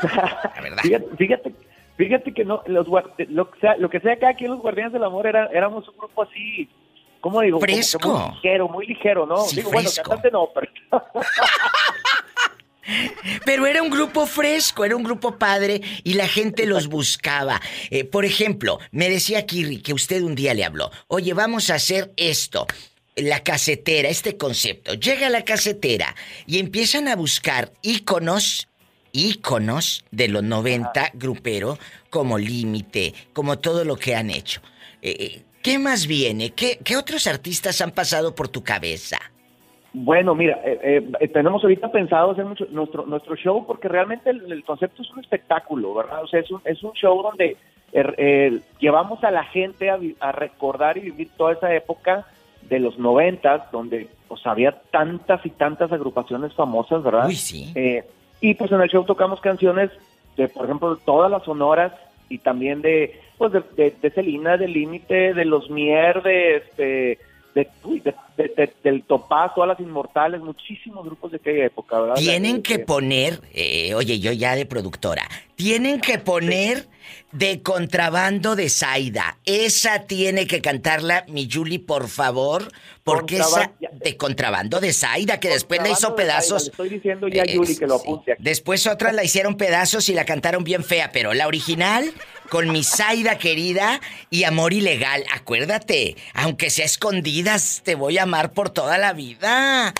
La 0.04 0.62
verdad. 0.62 0.82
fíjate, 1.16 1.54
fíjate, 1.96 2.32
que 2.32 2.44
no, 2.44 2.62
los, 2.66 2.86
lo, 3.28 3.50
que 3.50 3.60
sea, 3.60 3.76
lo 3.76 3.90
que 3.90 4.00
sea 4.00 4.16
que 4.16 4.26
aquí 4.26 4.46
los 4.46 4.60
Guardianes 4.60 4.92
del 4.92 5.04
Amor 5.04 5.26
era, 5.26 5.46
éramos 5.46 5.88
un 5.88 5.96
grupo 5.96 6.22
así, 6.22 6.68
¿cómo 7.20 7.40
digo? 7.40 7.60
Fresco. 7.60 8.08
muy 8.08 8.34
ligero, 8.34 8.68
muy 8.68 8.86
ligero, 8.86 9.26
¿no? 9.26 9.44
digo, 9.54 9.70
bueno, 9.70 9.90
cantante 9.94 10.30
no, 10.30 10.48
pero... 10.54 10.70
Pero 13.44 13.66
era 13.66 13.82
un 13.82 13.90
grupo 13.90 14.26
fresco, 14.26 14.84
era 14.84 14.96
un 14.96 15.02
grupo 15.02 15.38
padre 15.38 15.80
y 16.02 16.14
la 16.14 16.28
gente 16.28 16.66
los 16.66 16.88
buscaba. 16.88 17.60
Eh, 17.90 18.04
por 18.04 18.24
ejemplo, 18.24 18.78
me 18.90 19.08
decía 19.08 19.46
Kirri 19.46 19.80
que 19.80 19.94
usted 19.94 20.22
un 20.22 20.34
día 20.34 20.54
le 20.54 20.64
habló, 20.64 20.90
oye, 21.08 21.32
vamos 21.34 21.70
a 21.70 21.76
hacer 21.76 22.12
esto. 22.16 22.66
La 23.16 23.40
casetera, 23.44 24.08
este 24.08 24.36
concepto. 24.36 24.94
Llega 24.94 25.30
la 25.30 25.44
casetera 25.44 26.14
y 26.46 26.58
empiezan 26.58 27.06
a 27.06 27.14
buscar 27.14 27.72
íconos, 27.80 28.68
íconos 29.14 30.04
de 30.10 30.28
los 30.28 30.42
90 30.42 31.12
grupero, 31.14 31.78
como 32.10 32.36
Límite, 32.36 33.14
como 33.32 33.58
todo 33.58 33.84
lo 33.84 33.96
que 33.96 34.14
han 34.14 34.28
hecho. 34.28 34.60
Eh, 35.00 35.16
eh, 35.18 35.42
¿Qué 35.62 35.78
más 35.78 36.06
viene? 36.06 36.50
¿Qué, 36.50 36.78
¿Qué 36.84 36.96
otros 36.96 37.26
artistas 37.26 37.80
han 37.80 37.92
pasado 37.92 38.34
por 38.34 38.48
tu 38.48 38.62
cabeza? 38.62 39.18
Bueno, 39.94 40.34
mira, 40.34 40.60
eh, 40.64 41.08
eh, 41.20 41.28
tenemos 41.28 41.62
ahorita 41.62 41.92
pensado 41.92 42.32
hacer 42.32 42.44
mucho, 42.44 42.66
nuestro 42.70 43.06
nuestro 43.06 43.36
show 43.36 43.64
porque 43.64 43.88
realmente 43.88 44.28
el, 44.28 44.64
concepto 44.64 45.02
es 45.02 45.10
un 45.12 45.20
espectáculo, 45.20 45.94
¿verdad? 45.94 46.24
O 46.24 46.26
sea, 46.26 46.40
es 46.40 46.50
un, 46.50 46.60
es 46.64 46.82
un 46.82 46.92
show 46.94 47.22
donde 47.22 47.56
er, 47.92 48.60
llevamos 48.80 49.22
a 49.22 49.30
la 49.30 49.44
gente 49.44 49.90
a, 49.90 50.32
recordar 50.32 50.98
y 50.98 51.02
vivir 51.02 51.30
toda 51.36 51.52
esa 51.52 51.72
época 51.72 52.26
de 52.68 52.80
los 52.80 52.98
noventas, 52.98 53.70
donde 53.70 54.08
pues 54.26 54.44
había 54.46 54.72
tantas 54.90 55.46
y 55.46 55.50
tantas 55.50 55.92
agrupaciones 55.92 56.52
famosas, 56.54 57.04
¿verdad? 57.04 57.28
Uy, 57.28 57.36
sí. 57.36 57.72
Eh, 57.76 58.02
y 58.44 58.52
pues 58.52 58.70
en 58.72 58.82
el 58.82 58.90
show 58.90 59.04
tocamos 59.04 59.40
canciones 59.40 59.90
de, 60.36 60.48
por 60.48 60.66
ejemplo, 60.66 60.98
todas 61.06 61.30
las 61.30 61.44
sonoras 61.44 61.94
y 62.28 62.36
también 62.36 62.82
de, 62.82 63.18
pues 63.38 63.52
de, 63.52 63.62
de, 63.74 63.94
de 64.02 64.10
Celina, 64.10 64.58
de 64.58 64.68
Límite, 64.68 65.32
de 65.32 65.46
Los 65.46 65.70
Mier, 65.70 66.22
de 66.22 66.56
este 66.56 67.18
de, 67.54 68.74
del 68.82 69.04
Topaz, 69.04 69.54
todas 69.54 69.68
las 69.68 69.80
inmortales, 69.80 70.40
muchísimos 70.40 71.04
grupos 71.04 71.30
de 71.30 71.36
aquella 71.36 71.66
época, 71.66 72.00
¿verdad? 72.00 72.16
Tienen 72.16 72.62
que 72.62 72.80
poner, 72.80 73.40
eh, 73.52 73.94
oye, 73.94 74.18
yo 74.18 74.32
ya 74.32 74.56
de 74.56 74.66
productora, 74.66 75.22
tienen 75.54 76.00
que 76.00 76.18
poner 76.18 76.88
de 77.32 77.62
contrabando 77.62 78.56
de 78.56 78.68
Zaida. 78.68 79.38
Esa 79.44 80.06
tiene 80.06 80.46
que 80.46 80.60
cantarla, 80.60 81.24
mi 81.28 81.48
Julie, 81.50 81.78
por 81.78 82.08
favor, 82.08 82.72
porque 83.04 83.36
esa 83.36 83.72
de 83.92 84.16
contrabando 84.16 84.80
de 84.80 84.92
Zaida, 84.92 85.38
que 85.38 85.48
después 85.48 85.80
la 85.80 85.90
hizo 85.90 86.16
pedazos. 86.16 86.68
estoy 86.68 86.88
diciendo 86.88 87.28
ya, 87.28 87.44
Julie, 87.52 87.76
que 87.76 87.86
lo 87.86 87.96
apunte. 87.96 88.36
Después 88.38 88.86
otras 88.86 89.14
la 89.14 89.22
hicieron 89.22 89.56
pedazos 89.56 90.08
y 90.08 90.14
la 90.14 90.24
cantaron 90.24 90.64
bien 90.64 90.82
fea, 90.82 91.10
pero 91.12 91.34
la 91.34 91.46
original 91.46 92.12
con 92.54 92.70
mi 92.70 92.84
Zaida 92.84 93.36
querida 93.36 93.98
y 94.30 94.44
amor 94.44 94.72
ilegal. 94.72 95.24
Acuérdate, 95.34 96.14
aunque 96.36 96.70
sea 96.70 96.84
escondidas, 96.84 97.82
te 97.84 97.96
voy 97.96 98.18
a 98.18 98.22
amar 98.22 98.52
por 98.52 98.70
toda 98.70 98.96
la 98.96 99.12
vida. 99.12 99.92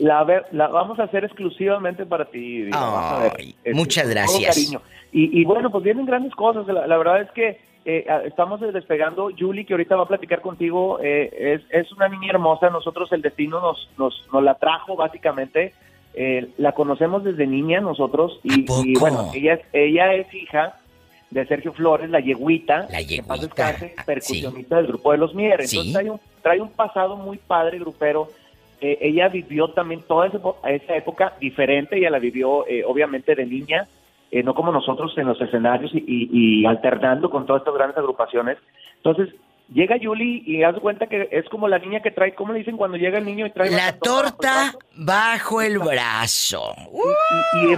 La, 0.00 0.24
la, 0.50 0.68
vamos 0.68 0.98
a 1.00 1.02
hacer 1.02 1.24
exclusivamente 1.24 2.06
para 2.06 2.24
ti. 2.24 2.62
Este, 2.62 3.74
muchas 3.74 4.08
gracias. 4.08 4.74
Y, 5.12 5.44
bueno, 5.44 5.70
pues 5.70 5.84
vienen 5.84 6.06
grandes 6.06 6.34
cosas. 6.34 6.66
La, 6.66 6.96
verdad 6.96 7.20
es 7.20 7.30
que 7.32 7.60
eh, 7.84 8.06
estamos 8.24 8.58
despegando. 8.62 9.28
Julie, 9.38 9.66
que 9.66 9.74
ahorita 9.74 9.96
va 9.96 10.04
a 10.04 10.08
platicar 10.08 10.40
contigo, 10.40 11.00
eh, 11.02 11.28
es, 11.38 11.60
es, 11.68 11.92
una 11.92 12.08
niña 12.08 12.30
hermosa. 12.30 12.70
Nosotros 12.70 13.12
el 13.12 13.20
destino 13.20 13.60
nos, 13.60 13.86
nos, 13.98 14.26
nos 14.32 14.42
la 14.42 14.54
trajo 14.54 14.96
básicamente. 14.96 15.74
Eh, 16.14 16.48
la 16.56 16.72
conocemos 16.72 17.22
desde 17.22 17.46
niña 17.46 17.82
nosotros 17.82 18.40
y, 18.42 18.64
y, 18.82 18.98
bueno, 18.98 19.30
ella 19.34 19.54
es, 19.54 19.60
ella 19.74 20.14
es 20.14 20.32
hija 20.32 20.74
de 21.30 21.46
Sergio 21.46 21.72
Flores, 21.72 22.08
la 22.10 22.20
yeguita, 22.20 22.86
la 22.90 23.02
yeguita, 23.02 23.76
ah, 23.96 24.02
percusionista 24.04 24.76
del 24.76 24.86
grupo 24.86 25.12
de 25.12 25.18
los 25.18 25.34
Mier. 25.34 25.60
Entonces 25.60 25.92
trae, 25.92 26.10
un, 26.10 26.20
trae 26.42 26.60
un 26.60 26.70
pasado 26.70 27.16
muy 27.16 27.36
padre 27.38 27.78
grupero. 27.78 28.28
Eh, 28.80 28.98
ella 29.00 29.28
vivió 29.28 29.68
también 29.68 30.02
toda 30.02 30.28
esa, 30.28 30.96
época 30.96 31.34
diferente, 31.40 31.98
ella 31.98 32.10
la 32.10 32.18
vivió 32.20 32.66
eh, 32.66 32.84
obviamente 32.86 33.34
de 33.34 33.44
niña, 33.44 33.88
eh, 34.30 34.42
no 34.42 34.54
como 34.54 34.70
nosotros 34.70 35.12
en 35.18 35.26
los 35.26 35.40
escenarios 35.40 35.90
y, 35.94 36.64
alternando 36.64 37.28
con 37.28 37.44
todas 37.44 37.60
estas 37.60 37.74
grandes 37.74 37.98
agrupaciones. 37.98 38.56
Entonces, 38.96 39.34
llega 39.72 39.96
Yuli 39.96 40.44
y 40.46 40.62
haz 40.62 40.78
cuenta 40.78 41.08
que 41.08 41.28
es 41.32 41.48
como 41.48 41.66
la 41.66 41.78
niña 41.78 42.00
que 42.00 42.12
trae, 42.12 42.34
¿cómo 42.34 42.52
le 42.52 42.60
dicen 42.60 42.76
cuando 42.76 42.96
llega 42.96 43.18
el 43.18 43.24
niño 43.24 43.46
y 43.46 43.50
trae 43.50 43.70
la 43.70 43.98
torta 43.98 44.74
bajo 44.94 45.60
el 45.60 45.78
brazo? 45.80 46.74
Y, 47.54 47.74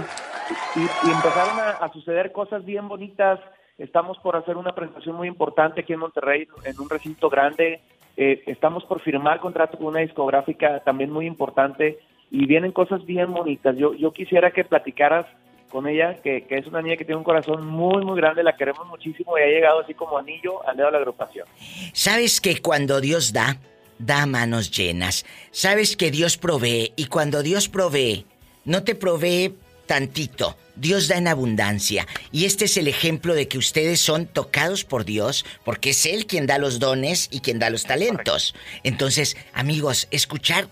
y, 0.75 1.09
empezaron 1.09 1.59
a, 1.59 1.91
suceder 1.93 2.31
cosas 2.31 2.65
bien 2.65 2.87
bonitas. 2.87 3.39
Estamos 3.77 4.17
por 4.19 4.35
hacer 4.35 4.57
una 4.57 4.75
presentación 4.75 5.15
muy 5.15 5.27
importante 5.27 5.81
aquí 5.81 5.93
en 5.93 5.99
Monterrey, 5.99 6.47
en 6.63 6.79
un 6.79 6.89
recinto 6.89 7.29
grande. 7.29 7.81
Eh, 8.17 8.43
estamos 8.45 8.83
por 8.85 9.01
firmar 9.01 9.39
contrato 9.39 9.77
con 9.77 9.87
una 9.87 10.01
discográfica 10.01 10.81
también 10.81 11.11
muy 11.11 11.25
importante 11.25 11.99
y 12.29 12.45
vienen 12.45 12.71
cosas 12.71 13.05
bien 13.05 13.33
bonitas. 13.33 13.75
Yo, 13.77 13.93
yo 13.93 14.11
quisiera 14.11 14.51
que 14.51 14.63
platicaras 14.63 15.25
con 15.69 15.87
ella, 15.87 16.15
que, 16.21 16.43
que, 16.43 16.57
es 16.57 16.67
una 16.67 16.81
niña 16.81 16.97
que 16.97 17.05
tiene 17.05 17.17
un 17.17 17.23
corazón 17.23 17.65
muy, 17.65 18.03
muy 18.03 18.17
grande, 18.17 18.43
la 18.43 18.57
queremos 18.57 18.85
muchísimo 18.87 19.37
y 19.37 19.41
ha 19.41 19.47
llegado 19.47 19.79
así 19.79 19.93
como 19.93 20.17
anillo 20.17 20.67
al 20.67 20.75
dedo 20.75 20.87
de 20.87 20.91
la 20.91 20.97
agrupación. 20.99 21.47
Sabes 21.93 22.41
que 22.41 22.61
cuando 22.61 22.99
Dios 22.99 23.31
da, 23.31 23.57
da 23.97 24.25
manos 24.25 24.69
llenas. 24.69 25.25
Sabes 25.51 25.95
que 25.95 26.11
Dios 26.11 26.37
provee 26.37 26.91
y 26.95 27.05
cuando 27.05 27.41
Dios 27.41 27.69
provee, 27.69 28.25
no 28.65 28.83
te 28.83 28.95
provee 28.95 29.55
tantito. 29.91 30.57
Dios 30.77 31.09
da 31.09 31.17
en 31.17 31.27
abundancia. 31.27 32.07
Y 32.31 32.45
este 32.45 32.63
es 32.63 32.77
el 32.77 32.87
ejemplo 32.87 33.35
de 33.35 33.49
que 33.49 33.57
ustedes 33.57 33.99
son 33.99 34.25
tocados 34.25 34.85
por 34.85 35.03
Dios, 35.03 35.43
porque 35.65 35.89
es 35.89 36.05
Él 36.05 36.27
quien 36.27 36.47
da 36.47 36.59
los 36.59 36.79
dones 36.79 37.27
y 37.29 37.41
quien 37.41 37.59
da 37.59 37.69
los 37.69 37.83
talentos. 37.83 38.55
Entonces, 38.83 39.35
amigos, 39.53 40.07
escuchar 40.09 40.69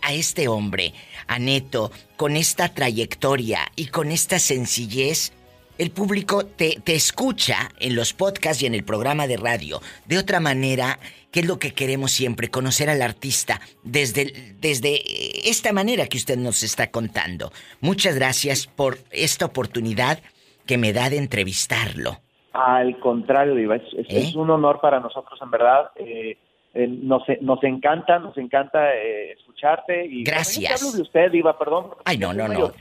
a 0.00 0.14
este 0.14 0.48
hombre, 0.48 0.94
a 1.26 1.38
Neto, 1.38 1.92
con 2.16 2.34
esta 2.34 2.72
trayectoria 2.72 3.70
y 3.76 3.88
con 3.88 4.10
esta 4.10 4.38
sencillez, 4.38 5.32
el 5.76 5.90
público 5.90 6.46
te, 6.46 6.80
te 6.82 6.94
escucha 6.94 7.70
en 7.78 7.94
los 7.94 8.14
podcasts 8.14 8.62
y 8.62 8.66
en 8.66 8.74
el 8.74 8.84
programa 8.84 9.26
de 9.26 9.36
radio 9.36 9.82
de 10.06 10.16
otra 10.16 10.40
manera 10.40 10.98
que 11.32 11.40
es 11.40 11.46
lo 11.46 11.58
que 11.58 11.72
queremos 11.72 12.12
siempre, 12.12 12.50
conocer 12.50 12.90
al 12.90 13.02
artista 13.02 13.60
desde, 13.82 14.54
desde 14.60 15.00
esta 15.48 15.72
manera 15.72 16.06
que 16.06 16.18
usted 16.18 16.36
nos 16.36 16.62
está 16.62 16.90
contando. 16.90 17.50
Muchas 17.80 18.14
gracias 18.14 18.66
por 18.66 18.98
esta 19.10 19.46
oportunidad 19.46 20.20
que 20.66 20.78
me 20.78 20.92
da 20.92 21.10
de 21.10 21.16
entrevistarlo. 21.16 22.18
Al 22.52 23.00
contrario, 23.00 23.54
Diva, 23.54 23.76
es, 23.76 23.82
¿Eh? 24.10 24.32
un 24.36 24.50
honor 24.50 24.78
para 24.80 25.00
nosotros, 25.00 25.40
en 25.42 25.50
verdad. 25.50 25.90
Eh, 25.96 26.36
eh, 26.74 26.86
nos, 26.86 27.22
nos 27.40 27.64
encanta, 27.64 28.18
nos 28.18 28.36
encanta 28.36 28.94
escucharte. 28.94 30.04
Y 30.04 30.24
Gracias. 30.24 30.82
No 30.82 30.88
hablo 30.88 30.96
de 30.98 31.02
usted, 31.02 31.30
Diva, 31.30 31.58
perdón. 31.58 31.94
Ay, 32.04 32.18
no, 32.18 32.34
no, 32.34 32.46
no. 32.46 32.72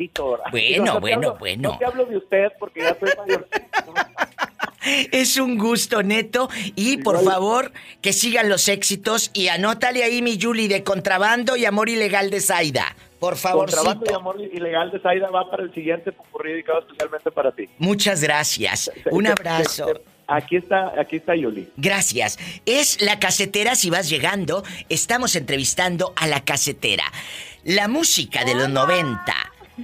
Bueno, 0.51 0.99
bueno, 0.99 1.35
bueno. 1.39 1.71
No 1.71 1.77
te 1.77 1.85
hablo 1.85 2.05
de 2.05 2.17
usted 2.17 2.51
porque 2.59 2.81
ya 2.81 2.95
soy 2.99 3.09
mayorcito. 3.17 3.93
Es 4.83 5.37
un 5.37 5.57
gusto, 5.57 6.03
Neto. 6.03 6.49
Y 6.75 6.97
por 6.97 7.23
favor, 7.23 7.71
que 8.01 8.13
sigan 8.13 8.49
los 8.49 8.67
éxitos. 8.67 9.31
Y 9.33 9.47
anótale 9.47 10.03
ahí 10.03 10.21
mi 10.21 10.39
Julie 10.41 10.67
de 10.67 10.83
contrabando 10.83 11.55
y 11.55 11.65
amor 11.65 11.89
ilegal 11.89 12.29
de 12.29 12.41
Zaida. 12.41 12.95
Por 13.19 13.35
favor. 13.35 13.65
Contrabando 13.65 14.05
y 14.09 14.13
amor 14.13 14.41
ilegal 14.41 14.91
de 14.91 14.99
Zaida 14.99 15.29
va 15.29 15.49
para 15.49 15.63
el 15.63 15.73
siguiente 15.73 16.11
popurrí 16.11 16.53
dedicado 16.53 16.79
especialmente 16.79 17.31
para 17.31 17.51
ti. 17.51 17.69
Muchas 17.77 18.21
gracias. 18.21 18.91
Un 19.11 19.27
abrazo. 19.27 19.87
Aquí 20.27 20.55
está, 20.55 20.93
aquí 20.99 21.17
está 21.17 21.35
Yuli. 21.35 21.69
Gracias. 21.77 22.39
Es 22.65 23.01
la 23.01 23.19
casetera 23.19 23.75
si 23.75 23.89
vas 23.89 24.09
llegando. 24.09 24.63
Estamos 24.89 25.35
entrevistando 25.35 26.13
a 26.15 26.25
la 26.25 26.43
casetera. 26.43 27.03
La 27.63 27.87
música 27.87 28.43
de 28.45 28.55
los 28.55 28.69
90 28.69 29.35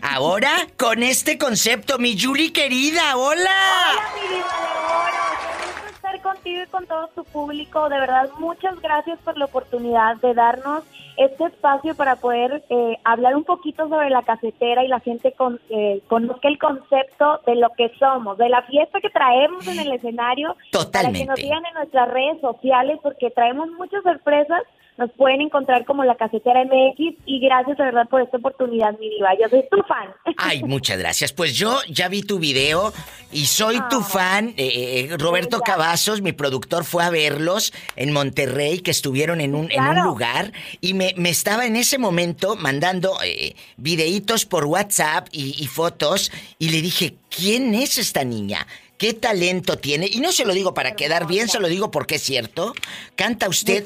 Ahora, 0.02 0.68
con 0.78 1.02
este 1.02 1.38
concepto, 1.38 1.98
mi 1.98 2.20
Julie 2.20 2.52
querida, 2.54 3.18
hola. 3.18 3.50
Hola, 3.92 4.10
mi 4.16 4.28
vida 4.36 4.46
de 4.46 4.86
oro. 4.94 5.90
estar 5.94 6.22
contigo 6.48 6.64
y 6.64 6.68
con 6.68 6.86
todo 6.88 7.08
tu 7.16 7.24
público. 7.26 7.90
De 7.90 8.00
verdad, 8.00 8.30
muchas 8.40 8.80
gracias 8.82 9.20
por 9.20 9.38
la 9.38 9.46
oportunidad 9.46 10.18
de 10.18 10.34
darnos 10.34 10.84
este 11.18 11.46
espacio 11.46 11.96
para 11.96 12.18
poder 12.18 12.64
eh, 12.70 12.98
hablar 13.04 13.36
un 13.36 13.44
poquito 13.44 13.90
sobre 13.90 14.10
la 14.10 14.22
casetera 14.22 14.84
y 14.84 14.88
la 14.88 15.00
gente 15.00 15.32
con, 15.32 15.60
eh, 15.70 16.02
conozca 16.08 16.48
el 16.48 16.60
concepto 16.60 17.42
de 17.46 17.56
lo 17.56 17.70
que 17.76 17.92
somos, 17.98 18.38
de 18.38 18.50
la 18.50 18.62
fiesta 18.64 19.02
que 19.02 19.10
traemos 19.10 19.68
en 19.68 19.80
el 19.80 19.94
escenario. 19.94 20.56
Totalmente. 20.72 21.02
Para 21.02 21.12
que 21.12 21.26
nos 21.26 21.40
sigan 21.40 21.66
en 21.66 21.74
nuestras 21.74 22.10
redes 22.10 22.40
sociales 22.42 23.00
porque 23.02 23.32
traemos 23.32 23.70
muchas 23.72 24.04
sorpresas 24.04 24.62
nos 24.98 25.12
pueden 25.12 25.42
encontrar 25.42 25.86
como 25.86 26.04
la 26.04 26.16
casetera 26.16 26.64
MX 26.66 27.16
y 27.26 27.40
gracias 27.40 27.78
de 27.78 27.84
verdad 27.84 28.10
por 28.10 28.22
esta 28.22 28.38
oportunidad, 28.38 28.98
mi 29.00 29.10
diva. 29.10 29.30
Yo 29.40 29.48
soy 29.50 29.64
tu 29.70 29.78
fan. 29.84 30.10
Ay, 30.38 30.64
muchas 30.64 30.98
gracias. 30.98 31.34
Pues 31.34 31.56
yo 31.56 31.78
ya 31.88 32.08
vi 32.08 32.24
tu 32.24 32.40
video 32.40 32.92
y 33.32 33.46
soy 33.46 33.80
tu 33.90 34.02
fan. 34.02 34.50
Eh, 34.58 35.10
eh, 35.12 35.18
Roberto 35.18 35.60
Cavazos, 35.60 36.22
mi 36.22 36.32
productor, 36.32 36.84
fue 36.84 37.04
a 37.04 37.12
verlos 37.12 37.74
en 37.96 38.12
Monterrey, 38.12 38.80
que 38.80 38.92
estuvieron 38.92 39.40
en 39.40 39.54
un, 39.54 39.72
en 39.72 39.84
un 39.84 40.04
lugar 40.04 40.52
y 40.82 40.96
me, 40.96 41.14
me, 41.16 41.30
estaba 41.30 41.66
en 41.68 41.76
ese 41.76 42.00
momento 42.00 42.56
mandando 42.56 43.18
eh, 43.24 43.56
videitos 43.78 44.46
por 44.46 44.66
WhatsApp 44.66 45.28
y, 45.32 45.56
y 45.62 45.68
fotos 45.68 46.32
y 46.58 46.70
le 46.70 46.82
dije, 46.82 47.14
¿quién 47.30 47.76
es 47.76 48.00
esta 48.00 48.24
niña? 48.24 48.66
Qué 48.98 49.14
talento 49.14 49.78
tiene. 49.78 50.08
Y 50.12 50.20
no 50.20 50.32
se 50.32 50.46
lo 50.46 50.54
digo 50.54 50.74
para 50.74 50.96
quedar 50.96 51.28
bien, 51.28 51.48
se 51.48 51.60
lo 51.60 51.68
digo 51.68 51.92
porque 51.92 52.16
es 52.16 52.24
cierto. 52.24 52.74
Canta 53.16 53.48
usted 53.48 53.86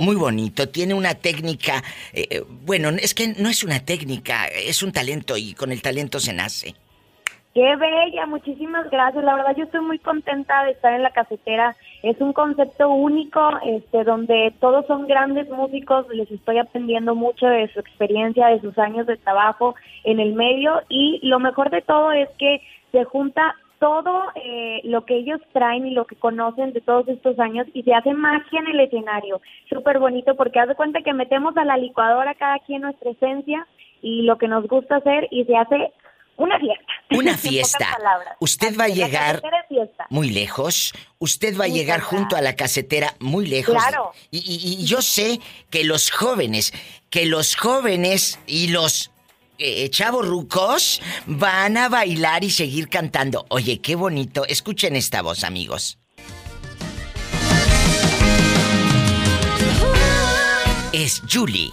muy 0.00 0.16
bonito, 0.16 0.68
tiene 0.68 0.94
una 0.94 1.14
técnica. 1.14 1.82
Eh, 2.12 2.26
eh, 2.30 2.44
bueno, 2.64 2.90
es 2.90 3.14
que 3.14 3.28
no 3.38 3.48
es 3.48 3.62
una 3.62 3.84
técnica, 3.84 4.46
es 4.46 4.82
un 4.82 4.92
talento 4.92 5.36
y 5.36 5.54
con 5.54 5.72
el 5.72 5.82
talento 5.82 6.20
se 6.20 6.32
nace. 6.32 6.74
Qué 7.54 7.74
bella, 7.76 8.26
muchísimas 8.26 8.88
gracias. 8.88 9.24
La 9.24 9.34
verdad 9.34 9.56
yo 9.56 9.64
estoy 9.64 9.80
muy 9.80 9.98
contenta 9.98 10.64
de 10.64 10.72
estar 10.72 10.92
en 10.92 11.02
la 11.02 11.10
cafetera. 11.10 11.74
Es 12.04 12.20
un 12.20 12.32
concepto 12.32 12.88
único, 12.88 13.40
este, 13.64 14.04
donde 14.04 14.54
todos 14.60 14.86
son 14.86 15.08
grandes 15.08 15.48
músicos. 15.48 16.06
Les 16.10 16.30
estoy 16.30 16.58
aprendiendo 16.58 17.16
mucho 17.16 17.46
de 17.46 17.66
su 17.72 17.80
experiencia, 17.80 18.46
de 18.46 18.60
sus 18.60 18.78
años 18.78 19.06
de 19.06 19.16
trabajo 19.16 19.74
en 20.04 20.20
el 20.20 20.34
medio 20.34 20.82
y 20.88 21.18
lo 21.22 21.40
mejor 21.40 21.70
de 21.70 21.82
todo 21.82 22.12
es 22.12 22.28
que 22.38 22.60
se 22.92 23.02
junta 23.04 23.56
todo 23.78 24.24
eh, 24.34 24.80
lo 24.84 25.04
que 25.04 25.16
ellos 25.16 25.40
traen 25.52 25.86
y 25.86 25.90
lo 25.90 26.06
que 26.06 26.16
conocen 26.16 26.72
de 26.72 26.80
todos 26.80 27.08
estos 27.08 27.38
años 27.38 27.66
y 27.74 27.82
se 27.82 27.94
hace 27.94 28.12
magia 28.12 28.60
en 28.60 28.68
el 28.68 28.80
escenario. 28.80 29.40
Súper 29.68 29.98
bonito 29.98 30.34
porque 30.36 30.60
haz 30.60 30.68
de 30.68 30.74
cuenta 30.74 31.02
que 31.02 31.12
metemos 31.12 31.56
a 31.56 31.64
la 31.64 31.76
licuadora 31.76 32.34
cada 32.34 32.58
quien 32.60 32.82
nuestra 32.82 33.10
esencia 33.10 33.66
y 34.02 34.22
lo 34.22 34.38
que 34.38 34.48
nos 34.48 34.66
gusta 34.66 34.96
hacer 34.96 35.28
y 35.30 35.44
se 35.44 35.56
hace 35.56 35.92
una 36.36 36.58
fiesta. 36.58 36.92
Una 37.10 37.36
fiesta. 37.38 37.86
Usted 38.40 38.78
va 38.78 38.84
a 38.84 38.88
llegar 38.88 39.42
muy 40.08 40.30
lejos. 40.30 40.94
Usted 41.18 41.58
va 41.58 41.64
a 41.64 41.68
llegar 41.68 42.00
junto 42.00 42.36
a 42.36 42.40
la 42.40 42.54
casetera 42.56 43.14
muy 43.18 43.46
lejos. 43.46 43.74
Claro. 43.74 44.12
Y, 44.30 44.38
y, 44.38 44.86
yo 44.86 45.02
sé 45.02 45.40
que 45.70 45.84
los 45.84 46.10
jóvenes, 46.10 46.72
que 47.10 47.26
los 47.26 47.56
jóvenes 47.56 48.40
y 48.46 48.68
los 48.68 49.10
eh, 49.58 49.90
chavos 49.90 50.26
rucos 50.26 51.00
van 51.26 51.76
a 51.76 51.88
bailar 51.88 52.44
y 52.44 52.50
seguir 52.50 52.88
cantando. 52.88 53.46
Oye, 53.50 53.80
qué 53.80 53.96
bonito. 53.96 54.46
Escuchen 54.46 54.96
esta 54.96 55.22
voz, 55.22 55.44
amigos. 55.44 55.98
Es 60.92 61.22
Julie. 61.30 61.70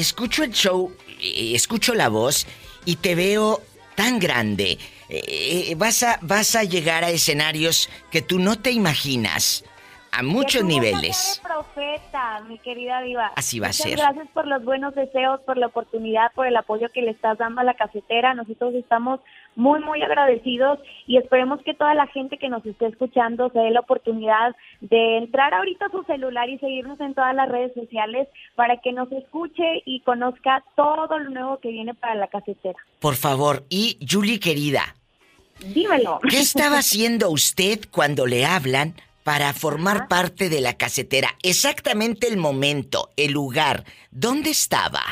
Escucho, 0.00 0.42
el 0.42 0.52
show, 0.52 0.92
eh, 1.20 1.52
escucho 1.54 1.94
la 1.94 2.08
voz 2.08 2.46
y 2.84 2.96
te 2.96 3.14
veo 3.14 3.62
tan 3.94 4.18
grande. 4.18 4.78
Eh, 5.08 5.70
eh, 5.70 5.74
vas, 5.76 6.02
a, 6.02 6.18
vas 6.22 6.54
a 6.54 6.64
llegar 6.64 7.04
a 7.04 7.10
escenarios 7.10 7.90
que 8.10 8.22
tú 8.22 8.38
no 8.38 8.58
te 8.58 8.70
imaginas 8.70 9.64
a 10.12 10.22
muchos 10.22 10.64
niveles. 10.64 11.40
profeta, 11.42 12.40
mi 12.48 12.58
querida 12.58 13.00
Diva. 13.02 13.32
Así 13.36 13.60
va 13.60 13.68
a 13.68 13.72
ser. 13.72 13.96
Gracias 13.96 14.28
por 14.32 14.46
los 14.46 14.64
buenos 14.64 14.94
deseos, 14.94 15.40
por 15.40 15.56
la 15.56 15.66
oportunidad, 15.66 16.32
por 16.32 16.46
el 16.46 16.56
apoyo 16.56 16.88
que 16.92 17.02
le 17.02 17.10
estás 17.10 17.38
dando 17.38 17.60
a 17.60 17.64
la 17.64 17.74
cafetera. 17.74 18.34
Nosotros 18.34 18.74
estamos 18.74 19.20
muy, 19.56 19.80
muy 19.80 20.02
agradecidos 20.02 20.78
y 21.06 21.16
esperemos 21.16 21.60
que 21.62 21.74
toda 21.74 21.94
la 21.94 22.06
gente 22.08 22.38
que 22.38 22.48
nos 22.48 22.64
esté 22.64 22.86
escuchando 22.86 23.50
se 23.50 23.58
dé 23.58 23.70
la 23.70 23.80
oportunidad 23.80 24.54
de 24.80 25.18
entrar 25.18 25.52
ahorita 25.54 25.86
a 25.86 25.90
su 25.90 26.02
celular 26.04 26.48
y 26.48 26.58
seguirnos 26.58 27.00
en 27.00 27.14
todas 27.14 27.34
las 27.34 27.48
redes 27.48 27.72
sociales 27.74 28.28
para 28.54 28.78
que 28.78 28.92
nos 28.92 29.10
escuche 29.12 29.82
y 29.84 30.00
conozca 30.00 30.64
todo 30.76 31.18
lo 31.18 31.30
nuevo 31.30 31.58
que 31.58 31.70
viene 31.70 31.94
para 31.94 32.14
la 32.14 32.28
cafetera. 32.28 32.78
Por 33.00 33.16
favor, 33.16 33.64
y 33.68 33.98
Julie 34.08 34.40
querida. 34.40 34.94
Dímelo. 35.60 36.20
¿Qué 36.28 36.38
estaba 36.38 36.78
haciendo 36.78 37.30
usted 37.30 37.80
cuando 37.90 38.26
le 38.26 38.46
hablan 38.46 38.94
para 39.24 39.52
formar 39.52 40.08
parte 40.08 40.48
de 40.48 40.60
la 40.60 40.74
casetera? 40.74 41.36
Exactamente 41.42 42.28
el 42.28 42.38
momento, 42.38 43.10
el 43.16 43.32
lugar, 43.32 43.84
¿dónde 44.10 44.50
estaba? 44.50 45.02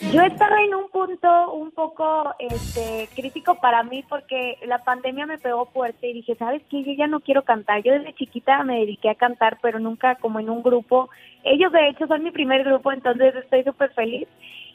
Yo 0.00 0.22
estaba 0.22 0.56
en 0.62 0.74
un 0.74 0.88
punto 0.88 1.52
un 1.52 1.70
poco 1.72 2.34
este, 2.38 3.08
crítico 3.14 3.56
para 3.56 3.82
mí 3.82 4.02
porque 4.08 4.56
la 4.66 4.78
pandemia 4.78 5.26
me 5.26 5.38
pegó 5.38 5.66
fuerte 5.66 6.08
y 6.08 6.14
dije, 6.14 6.34
¿sabes 6.36 6.62
qué? 6.70 6.82
Yo 6.82 6.92
ya 6.92 7.06
no 7.06 7.20
quiero 7.20 7.44
cantar. 7.44 7.82
Yo 7.82 7.92
desde 7.92 8.14
chiquita 8.14 8.64
me 8.64 8.80
dediqué 8.80 9.10
a 9.10 9.14
cantar, 9.14 9.58
pero 9.60 9.78
nunca 9.78 10.14
como 10.16 10.40
en 10.40 10.48
un 10.48 10.62
grupo. 10.62 11.10
Ellos 11.44 11.70
de 11.70 11.88
hecho 11.88 12.06
son 12.06 12.24
mi 12.24 12.30
primer 12.30 12.64
grupo, 12.64 12.90
entonces 12.90 13.34
estoy 13.36 13.62
súper 13.62 13.92
feliz. 13.92 14.26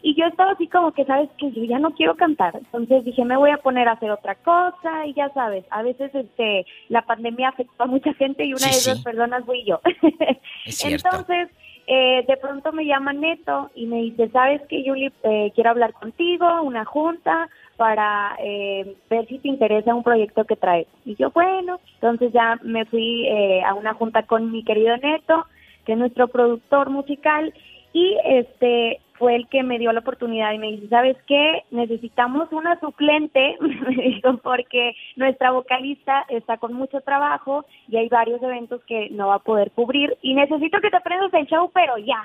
Y 0.04 0.14
yo 0.14 0.28
estaba 0.28 0.52
así 0.52 0.68
como 0.68 0.92
que, 0.92 1.04
¿sabes 1.06 1.30
qué? 1.40 1.52
Yo 1.52 1.64
ya 1.64 1.80
no 1.80 1.96
quiero 1.96 2.16
cantar. 2.16 2.56
Entonces 2.56 3.04
dije, 3.04 3.26
me 3.26 3.36
voy 3.36 3.50
a 3.50 3.58
poner 3.58 3.88
a 3.88 3.94
hacer 3.94 4.12
otra 4.12 4.36
cosa 4.36 5.08
y 5.08 5.16
ya 5.16 5.30
sabes, 5.30 5.66
a 5.72 5.82
veces 5.82 6.14
este, 6.14 6.68
la 6.90 7.02
pandemia 7.02 7.50
afectó 7.50 7.84
a 7.84 7.88
mucha 7.88 8.14
gente 8.14 8.46
y 8.46 8.54
una 8.54 8.68
de 8.68 8.78
esas 8.78 9.02
personas 9.02 9.44
fui 9.44 9.66
yo. 9.66 9.82
Entonces 10.86 11.50
eh, 11.88 12.24
de 12.28 12.38
pronto 12.38 12.72
me 12.72 12.86
llama 12.86 13.14
Neto 13.14 13.70
y 13.76 13.86
me 13.86 13.98
dice, 13.98 14.30
¿sabes 14.30 14.62
qué, 14.70 14.84
Julie? 14.86 15.12
Eh, 15.24 15.52
quiero 15.54 15.70
hablar 15.70 15.94
contigo, 15.94 16.62
una 16.62 16.86
junta 16.86 17.50
para 17.78 18.36
eh, 18.40 18.96
ver 19.10 19.28
si 19.28 19.40
te 19.40 19.50
interesa 19.50 19.94
un 19.94 20.04
proyecto 20.04 20.46
que 20.46 20.56
traes. 20.56 20.88
Y 21.06 21.16
yo, 21.16 21.32
bueno, 21.32 21.80
entonces 21.96 22.32
ya 22.34 22.60
me 22.64 22.86
fui 22.86 23.28
a 23.64 23.74
una 23.74 23.94
junta 23.94 24.24
con 24.24 24.52
mi 24.52 24.64
querido 24.64 24.96
Neto, 24.98 25.46
que 25.86 25.94
es 25.94 25.98
nuestro 25.98 26.28
productor 26.28 26.90
musical, 26.90 27.54
y 27.94 28.18
este 28.26 29.00
fue 29.18 29.36
el 29.36 29.48
que 29.48 29.64
me 29.64 29.80
dio 29.80 29.92
la 29.92 30.02
oportunidad 30.02 30.52
y 30.52 30.58
me 30.58 30.72
dice, 30.72 30.88
¿sabes 30.90 31.18
qué? 31.28 31.64
Necesitamos 31.72 32.52
una 32.52 32.80
suplente, 32.80 33.58
me 33.62 33.96
dijo, 33.96 34.38
porque 34.38 34.96
nuestra 35.16 35.52
vocalista 35.52 36.26
está 36.30 36.58
con 36.58 36.74
mucho 36.74 37.02
trabajo 37.02 37.66
y 37.88 37.98
hay 37.98 38.10
varios 38.10 38.42
eventos 38.44 38.84
que 38.86 39.10
no 39.12 39.28
va 39.28 39.36
a 39.36 39.40
poder 39.40 39.72
cubrir 39.72 40.18
y 40.22 40.34
necesito 40.34 40.80
que 40.82 40.90
te 40.90 40.98
aprendas 40.98 41.34
el 41.34 41.48
show, 41.48 41.72
pero 41.74 41.98
ya. 41.98 42.24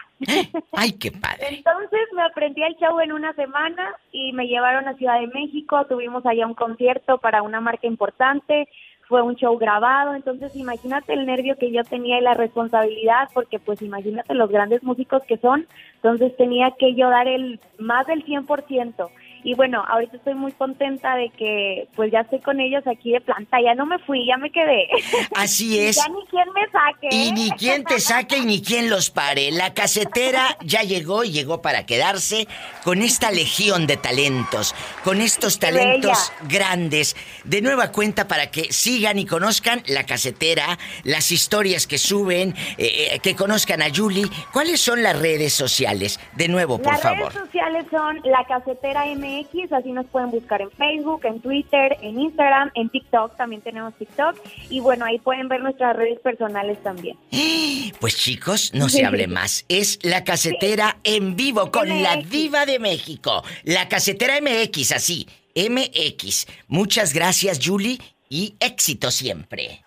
¡Ay, 0.72 0.92
qué 0.92 1.10
padre! 1.22 1.48
Entonces 1.50 2.00
me 2.14 2.22
aprendí 2.22 2.62
el 2.62 2.76
show 2.76 2.98
en 3.00 3.12
una 3.12 3.32
semana 3.34 3.94
y 4.12 4.32
me 4.32 4.46
llevaron 4.46 4.88
a 4.88 4.94
Ciudad 4.94 5.20
de 5.20 5.28
México, 5.28 5.86
tuvimos 5.86 6.24
allá 6.26 6.46
un 6.46 6.54
concierto 6.54 7.18
para 7.18 7.42
una 7.42 7.60
marca 7.60 7.86
importante, 7.86 8.68
fue 9.10 9.22
un 9.22 9.34
show 9.34 9.58
grabado, 9.58 10.14
entonces 10.14 10.54
imagínate 10.54 11.12
el 11.12 11.26
nervio 11.26 11.56
que 11.58 11.72
yo 11.72 11.82
tenía 11.82 12.18
y 12.18 12.22
la 12.22 12.34
responsabilidad, 12.34 13.28
porque 13.34 13.58
pues 13.58 13.82
imagínate 13.82 14.34
los 14.34 14.48
grandes 14.48 14.84
músicos 14.84 15.24
que 15.24 15.36
son, 15.36 15.66
entonces 15.96 16.36
tenía 16.36 16.70
que 16.78 16.94
yo 16.94 17.10
dar 17.10 17.26
el 17.26 17.58
más 17.76 18.06
del 18.06 18.24
100%. 18.24 19.10
Y 19.44 19.54
bueno, 19.54 19.84
ahorita 19.88 20.16
estoy 20.16 20.34
muy 20.34 20.52
contenta 20.52 21.14
de 21.16 21.30
que 21.30 21.88
pues 21.94 22.10
ya 22.12 22.20
estoy 22.20 22.40
con 22.40 22.60
ellos 22.60 22.82
aquí 22.86 23.12
de 23.12 23.20
planta, 23.20 23.58
ya 23.62 23.74
no 23.74 23.86
me 23.86 23.98
fui, 24.00 24.26
ya 24.26 24.36
me 24.36 24.50
quedé. 24.50 24.88
Así 25.34 25.78
es. 25.78 25.96
ya 25.96 26.08
ni 26.08 26.24
quien 26.26 26.48
me 26.52 26.70
saque. 26.70 27.08
Y 27.10 27.32
ni 27.32 27.50
quien 27.52 27.84
te 27.84 28.00
saque 28.00 28.38
y 28.38 28.44
ni 28.46 28.62
quien 28.62 28.90
los 28.90 29.10
pare. 29.10 29.50
La 29.50 29.74
casetera 29.74 30.56
ya 30.64 30.82
llegó 30.82 31.24
y 31.24 31.30
llegó 31.32 31.62
para 31.62 31.86
quedarse 31.86 32.46
con 32.84 33.02
esta 33.02 33.30
legión 33.30 33.86
de 33.86 33.96
talentos, 33.96 34.74
con 35.04 35.20
estos 35.20 35.58
talentos 35.58 36.32
grandes. 36.48 37.16
De 37.44 37.62
nueva 37.62 37.92
cuenta 37.92 38.28
para 38.28 38.50
que 38.50 38.72
sigan 38.72 39.18
y 39.18 39.26
conozcan 39.26 39.82
la 39.86 40.04
casetera, 40.04 40.78
las 41.04 41.32
historias 41.32 41.86
que 41.86 41.98
suben, 41.98 42.54
eh, 42.78 43.12
eh, 43.14 43.18
que 43.20 43.34
conozcan 43.34 43.82
a 43.82 43.86
Julie. 43.94 44.26
¿Cuáles 44.52 44.80
son 44.80 45.02
las 45.02 45.18
redes 45.18 45.52
sociales? 45.52 46.20
De 46.36 46.48
nuevo, 46.48 46.78
por 46.78 46.92
Las 46.92 47.02
favor. 47.02 47.32
redes 47.32 47.46
sociales 47.46 47.86
son 47.90 48.20
La 48.24 48.44
Casetera 48.44 49.06
MX, 49.30 49.72
así 49.72 49.92
nos 49.92 50.06
pueden 50.06 50.30
buscar 50.30 50.60
en 50.62 50.70
Facebook, 50.72 51.24
en 51.24 51.40
Twitter, 51.40 51.96
en 52.02 52.20
Instagram, 52.20 52.70
en 52.74 52.88
TikTok, 52.88 53.36
también 53.36 53.62
tenemos 53.62 53.94
TikTok. 53.94 54.36
Y 54.68 54.80
bueno, 54.80 55.04
ahí 55.04 55.18
pueden 55.18 55.48
ver 55.48 55.60
nuestras 55.60 55.96
redes 55.96 56.18
personales 56.20 56.82
también. 56.82 57.16
Pues 58.00 58.16
chicos, 58.16 58.72
no 58.72 58.88
se 58.88 59.04
hable 59.04 59.26
más. 59.28 59.66
Es 59.68 59.98
la 60.02 60.24
casetera 60.24 60.96
en 61.04 61.36
vivo 61.36 61.70
con 61.70 62.02
la 62.02 62.16
diva 62.16 62.64
de 62.64 62.78
México. 62.78 63.42
La 63.64 63.88
casetera 63.88 64.40
MX, 64.40 64.92
así. 64.92 65.28
MX. 65.54 66.46
Muchas 66.68 67.12
gracias, 67.12 67.60
Julie, 67.62 67.98
y 68.28 68.54
éxito 68.60 69.10
siempre. 69.10 69.82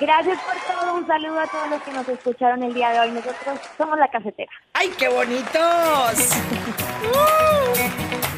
Gracias 0.00 0.38
por 0.42 0.54
todo, 0.74 0.94
un 0.96 1.06
saludo 1.06 1.38
a 1.40 1.46
todos 1.46 1.70
los 1.70 1.82
que 1.82 1.92
nos 1.92 2.08
escucharon 2.08 2.62
el 2.62 2.74
día 2.74 2.90
de 2.90 3.00
hoy. 3.00 3.10
Nosotros 3.12 3.60
somos 3.78 3.98
La 3.98 4.08
Casetera. 4.08 4.50
¡Ay, 4.72 4.90
qué 4.98 5.08
bonitos! 5.08 6.30